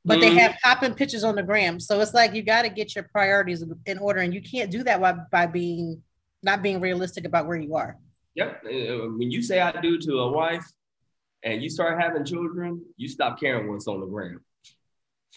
[0.05, 0.36] but mm-hmm.
[0.36, 1.80] they have popping pictures on the gram.
[1.80, 4.84] So it's like you got to get your priorities in order, and you can't do
[4.84, 6.01] that by, by being
[6.41, 7.97] not being realistic about where you are.
[8.36, 8.64] Yep.
[8.66, 10.66] Uh, when you say I do to a wife,
[11.43, 14.43] and you start having children, you stop caring what's on the gram.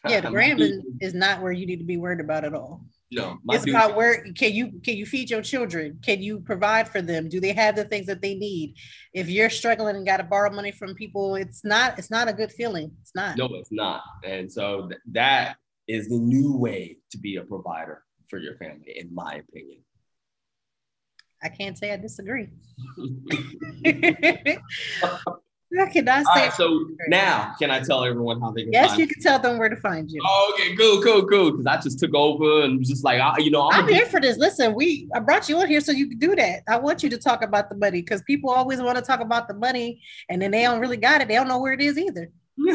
[0.09, 2.85] Yeah, the gram is, is not where you need to be worried about at all.
[3.13, 6.01] No, it's about where can you can you feed your children?
[6.03, 7.29] Can you provide for them?
[7.29, 8.75] Do they have the things that they need?
[9.13, 12.33] If you're struggling and got to borrow money from people, it's not it's not a
[12.33, 12.91] good feeling.
[13.03, 13.37] It's not.
[13.37, 14.03] No, it's not.
[14.25, 18.97] And so th- that is the new way to be a provider for your family,
[18.97, 19.83] in my opinion.
[21.43, 22.49] I can't say I disagree.
[25.81, 26.43] I cannot say.
[26.43, 28.73] Right, so now, can I tell everyone how they can?
[28.73, 30.21] Yes, you can tell them where to find you.
[30.25, 31.51] Oh, okay, cool, cool, cool.
[31.51, 34.07] Because I just took over and was just like, I, you know, I'm, I'm here
[34.07, 34.37] for this.
[34.37, 36.63] Listen, we I brought you in here so you can do that.
[36.69, 39.49] I want you to talk about the money because people always want to talk about
[39.49, 41.29] the money, and then they don't really got it.
[41.29, 42.31] They don't know where it is either.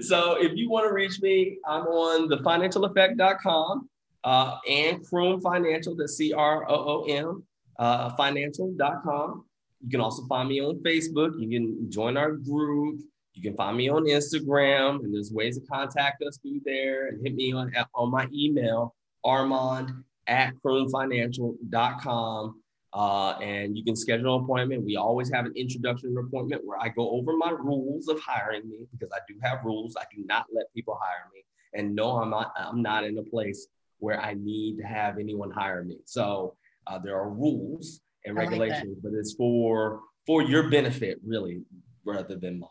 [0.00, 3.88] so if you want to reach me, I'm on thefinancialeffect.com
[4.24, 7.44] uh, and Croom Financial, the C R O O M
[7.78, 9.44] uh, financial.com.
[9.84, 11.38] You can also find me on Facebook.
[11.38, 13.00] You can join our group.
[13.34, 17.20] You can find me on Instagram, and there's ways to contact us through there and
[17.22, 19.90] hit me on, on my email, armand
[20.26, 22.62] at croomfinancial.com.
[22.94, 24.84] Uh, and you can schedule an appointment.
[24.84, 28.86] We always have an introduction appointment where I go over my rules of hiring me
[28.92, 29.96] because I do have rules.
[29.98, 31.44] I do not let people hire me.
[31.74, 33.66] And no, I'm not, I'm not in a place
[33.98, 35.98] where I need to have anyone hire me.
[36.06, 36.54] So
[36.86, 41.62] uh, there are rules and regulations, but it's for for your benefit, really,
[42.04, 42.70] rather than mine.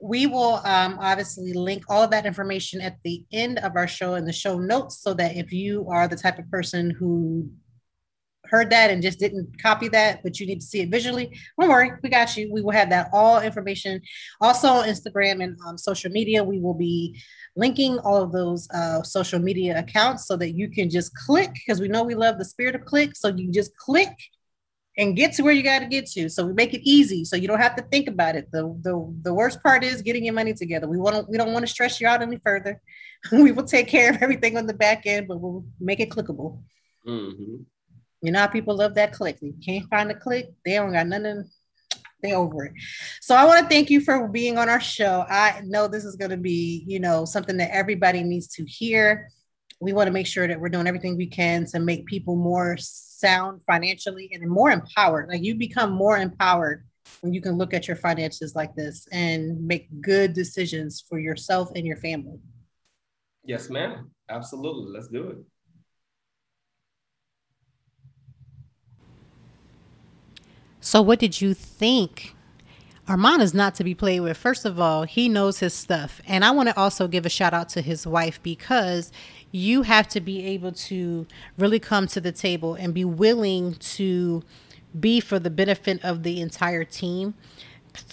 [0.00, 4.14] We will um, obviously link all of that information at the end of our show
[4.14, 7.48] in the show notes so that if you are the type of person who
[8.50, 11.68] heard that and just didn't copy that, but you need to see it visually, don't
[11.68, 12.52] worry, we got you.
[12.52, 14.00] We will have that all information.
[14.40, 17.20] Also on Instagram and um, social media, we will be
[17.56, 21.80] linking all of those uh, social media accounts so that you can just click because
[21.80, 23.16] we know we love the spirit of click.
[23.16, 24.10] So you just click
[24.96, 26.28] and get to where you got to get to.
[26.28, 28.50] So we make it easy, so you don't have to think about it.
[28.52, 30.88] the the The worst part is getting your money together.
[30.88, 32.80] We want to we don't want to stress you out any further.
[33.32, 36.62] we will take care of everything on the back end, but we'll make it clickable.
[37.06, 37.62] Mm-hmm.
[38.24, 39.38] You know how people love that click.
[39.42, 41.44] You can't find a click, they don't got nothing
[42.24, 42.72] they over it.
[43.20, 45.24] So I want to thank you for being on our show.
[45.28, 49.28] I know this is going to be, you know, something that everybody needs to hear.
[49.78, 52.76] We want to make sure that we're doing everything we can to make people more
[52.78, 55.28] sound financially and more empowered.
[55.28, 56.86] Like you become more empowered
[57.20, 61.70] when you can look at your finances like this and make good decisions for yourself
[61.76, 62.38] and your family.
[63.44, 64.10] Yes, ma'am.
[64.30, 64.90] Absolutely.
[64.92, 65.36] Let's do it.
[70.84, 72.36] So, what did you think?
[73.08, 74.36] Armand is not to be played with.
[74.36, 76.20] First of all, he knows his stuff.
[76.26, 79.10] And I want to also give a shout out to his wife because
[79.50, 81.26] you have to be able to
[81.56, 84.42] really come to the table and be willing to
[85.00, 87.32] be for the benefit of the entire team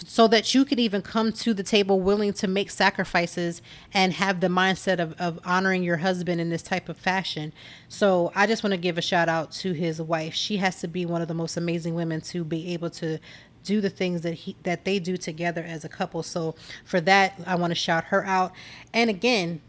[0.05, 3.61] so that you could even come to the table willing to make sacrifices
[3.93, 7.53] and have the mindset of, of honoring your husband in this type of fashion.
[7.89, 10.33] So I just want to give a shout out to his wife.
[10.33, 13.19] She has to be one of the most amazing women to be able to
[13.63, 16.23] do the things that he that they do together as a couple.
[16.23, 18.51] So for that, I want to shout her out.
[18.93, 19.61] And again,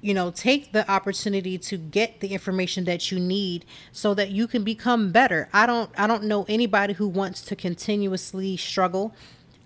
[0.00, 4.46] you know take the opportunity to get the information that you need so that you
[4.46, 9.14] can become better i don't i don't know anybody who wants to continuously struggle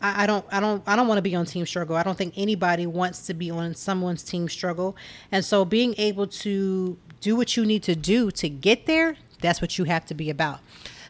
[0.00, 1.96] I, I don't I don't I don't want to be on team struggle.
[1.96, 4.96] I don't think anybody wants to be on someone's team struggle.
[5.30, 9.60] And so being able to do what you need to do to get there, that's
[9.60, 10.60] what you have to be about.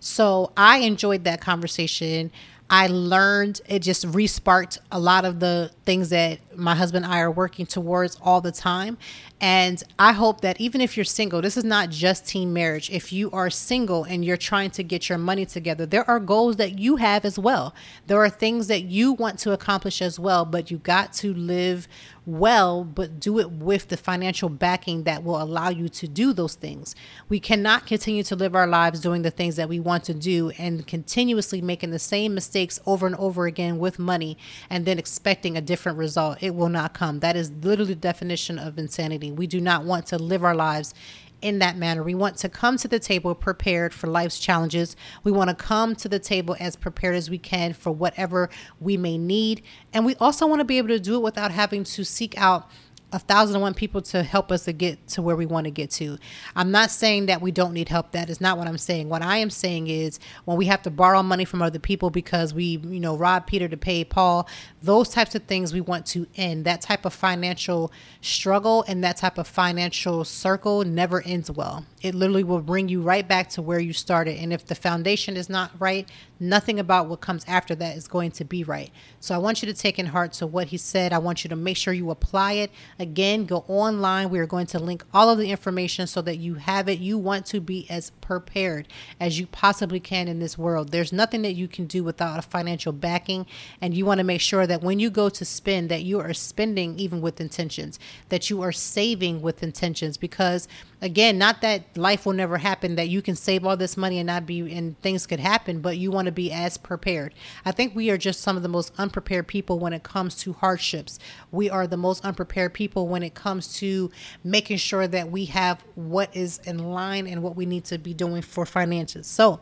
[0.00, 2.30] So I enjoyed that conversation.
[2.72, 7.18] I learned it just resparked a lot of the things that my husband and I
[7.18, 8.96] are working towards all the time.
[9.40, 12.88] And I hope that even if you're single, this is not just teen marriage.
[12.90, 16.56] If you are single and you're trying to get your money together, there are goals
[16.56, 17.74] that you have as well.
[18.06, 21.88] There are things that you want to accomplish as well, but you got to live
[22.26, 26.54] well, but do it with the financial backing that will allow you to do those
[26.54, 26.94] things.
[27.28, 30.50] We cannot continue to live our lives doing the things that we want to do
[30.58, 34.36] and continuously making the same mistakes over and over again with money
[34.68, 36.42] and then expecting a different result.
[36.42, 37.20] It will not come.
[37.20, 39.30] That is literally the definition of insanity.
[39.30, 40.94] We do not want to live our lives
[41.42, 42.02] in that manner.
[42.02, 44.96] We want to come to the table prepared for life's challenges.
[45.24, 48.96] We want to come to the table as prepared as we can for whatever we
[48.96, 49.62] may need.
[49.92, 52.68] And we also want to be able to do it without having to seek out
[53.12, 55.70] a thousand and one people to help us to get to where we want to
[55.70, 56.18] get to.
[56.54, 58.12] I'm not saying that we don't need help.
[58.12, 59.08] That is not what I'm saying.
[59.08, 62.54] What I am saying is when we have to borrow money from other people because
[62.54, 64.48] we, you know, rob Peter to pay Paul,
[64.82, 66.64] those types of things we want to end.
[66.64, 71.86] That type of financial struggle and that type of financial circle never ends well.
[72.02, 74.38] It literally will bring you right back to where you started.
[74.38, 76.08] And if the foundation is not right,
[76.40, 78.90] nothing about what comes after that is going to be right.
[79.20, 81.12] So I want you to take in heart to what he said.
[81.12, 82.70] I want you to make sure you apply it.
[82.98, 84.30] Again, go online.
[84.30, 86.98] We are going to link all of the information so that you have it.
[86.98, 88.88] You want to be as prepared
[89.20, 90.90] as you possibly can in this world.
[90.90, 93.46] There's nothing that you can do without a financial backing,
[93.80, 96.32] and you want to make sure that when you go to spend that you are
[96.32, 97.98] spending even with intentions,
[98.30, 100.66] that you are saving with intentions because
[101.02, 104.26] again, not that life will never happen, that you can save all this money and
[104.26, 107.34] not be, and things could happen, but you want to be as prepared.
[107.64, 110.52] I think we are just some of the most unprepared people when it comes to
[110.52, 111.18] hardships.
[111.50, 114.10] We are the most unprepared people when it comes to
[114.44, 118.14] making sure that we have what is in line and what we need to be
[118.14, 119.26] doing for finances.
[119.26, 119.60] So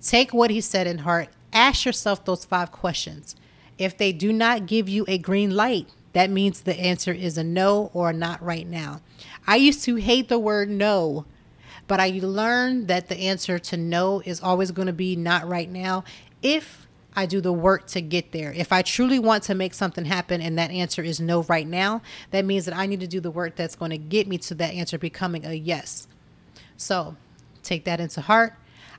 [0.00, 3.34] take what he said in heart, ask yourself those five questions.
[3.78, 7.44] If they do not give you a green light, that means the answer is a
[7.44, 9.00] no or not right now.
[9.48, 11.24] I used to hate the word no,
[11.86, 15.70] but I learned that the answer to no is always going to be not right
[15.70, 16.04] now
[16.42, 16.86] if
[17.16, 18.52] I do the work to get there.
[18.52, 22.02] If I truly want to make something happen and that answer is no right now,
[22.30, 24.54] that means that I need to do the work that's going to get me to
[24.56, 26.06] that answer becoming a yes.
[26.76, 27.16] So
[27.62, 28.52] take that into heart.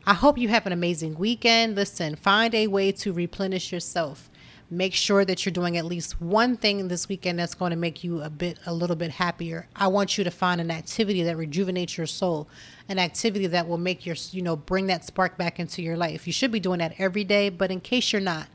[0.07, 1.75] I hope you have an amazing weekend.
[1.75, 4.28] Listen, find a way to replenish yourself
[4.71, 8.03] make sure that you're doing at least one thing this weekend that's going to make
[8.03, 9.67] you a bit a little bit happier.
[9.75, 12.47] I want you to find an activity that rejuvenates your soul
[12.87, 16.27] an activity that will make your you know bring that spark back into your life.
[16.27, 18.47] You should be doing that every day but in case you're not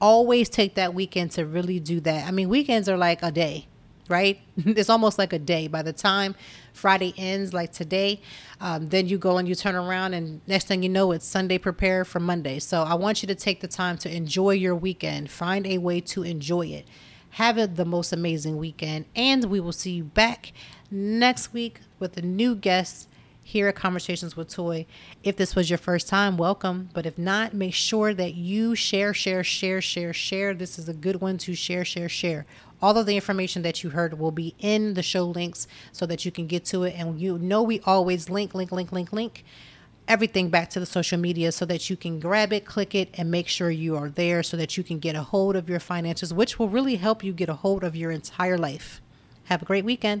[0.00, 2.26] always take that weekend to really do that.
[2.26, 3.68] I mean weekends are like a day
[4.08, 4.40] right?
[4.56, 5.68] it's almost like a day.
[5.68, 6.34] By the time
[6.72, 8.20] Friday ends, like today,
[8.60, 11.58] um, then you go and you turn around, and next thing you know, it's Sunday
[11.58, 12.58] prepare for Monday.
[12.58, 15.30] So I want you to take the time to enjoy your weekend.
[15.30, 16.86] Find a way to enjoy it.
[17.30, 20.52] Have it the most amazing weekend, and we will see you back
[20.90, 23.08] next week with a new guest
[23.44, 24.86] here at Conversations with Toy.
[25.22, 26.88] If this was your first time, welcome.
[26.94, 30.54] But if not, make sure that you share, share, share, share, share.
[30.54, 32.46] This is a good one to share, share, share.
[32.84, 36.26] All of the information that you heard will be in the show links so that
[36.26, 36.94] you can get to it.
[36.98, 39.42] And you know, we always link, link, link, link, link
[40.06, 43.30] everything back to the social media so that you can grab it, click it, and
[43.30, 46.34] make sure you are there so that you can get a hold of your finances,
[46.34, 49.00] which will really help you get a hold of your entire life.
[49.44, 50.20] Have a great weekend.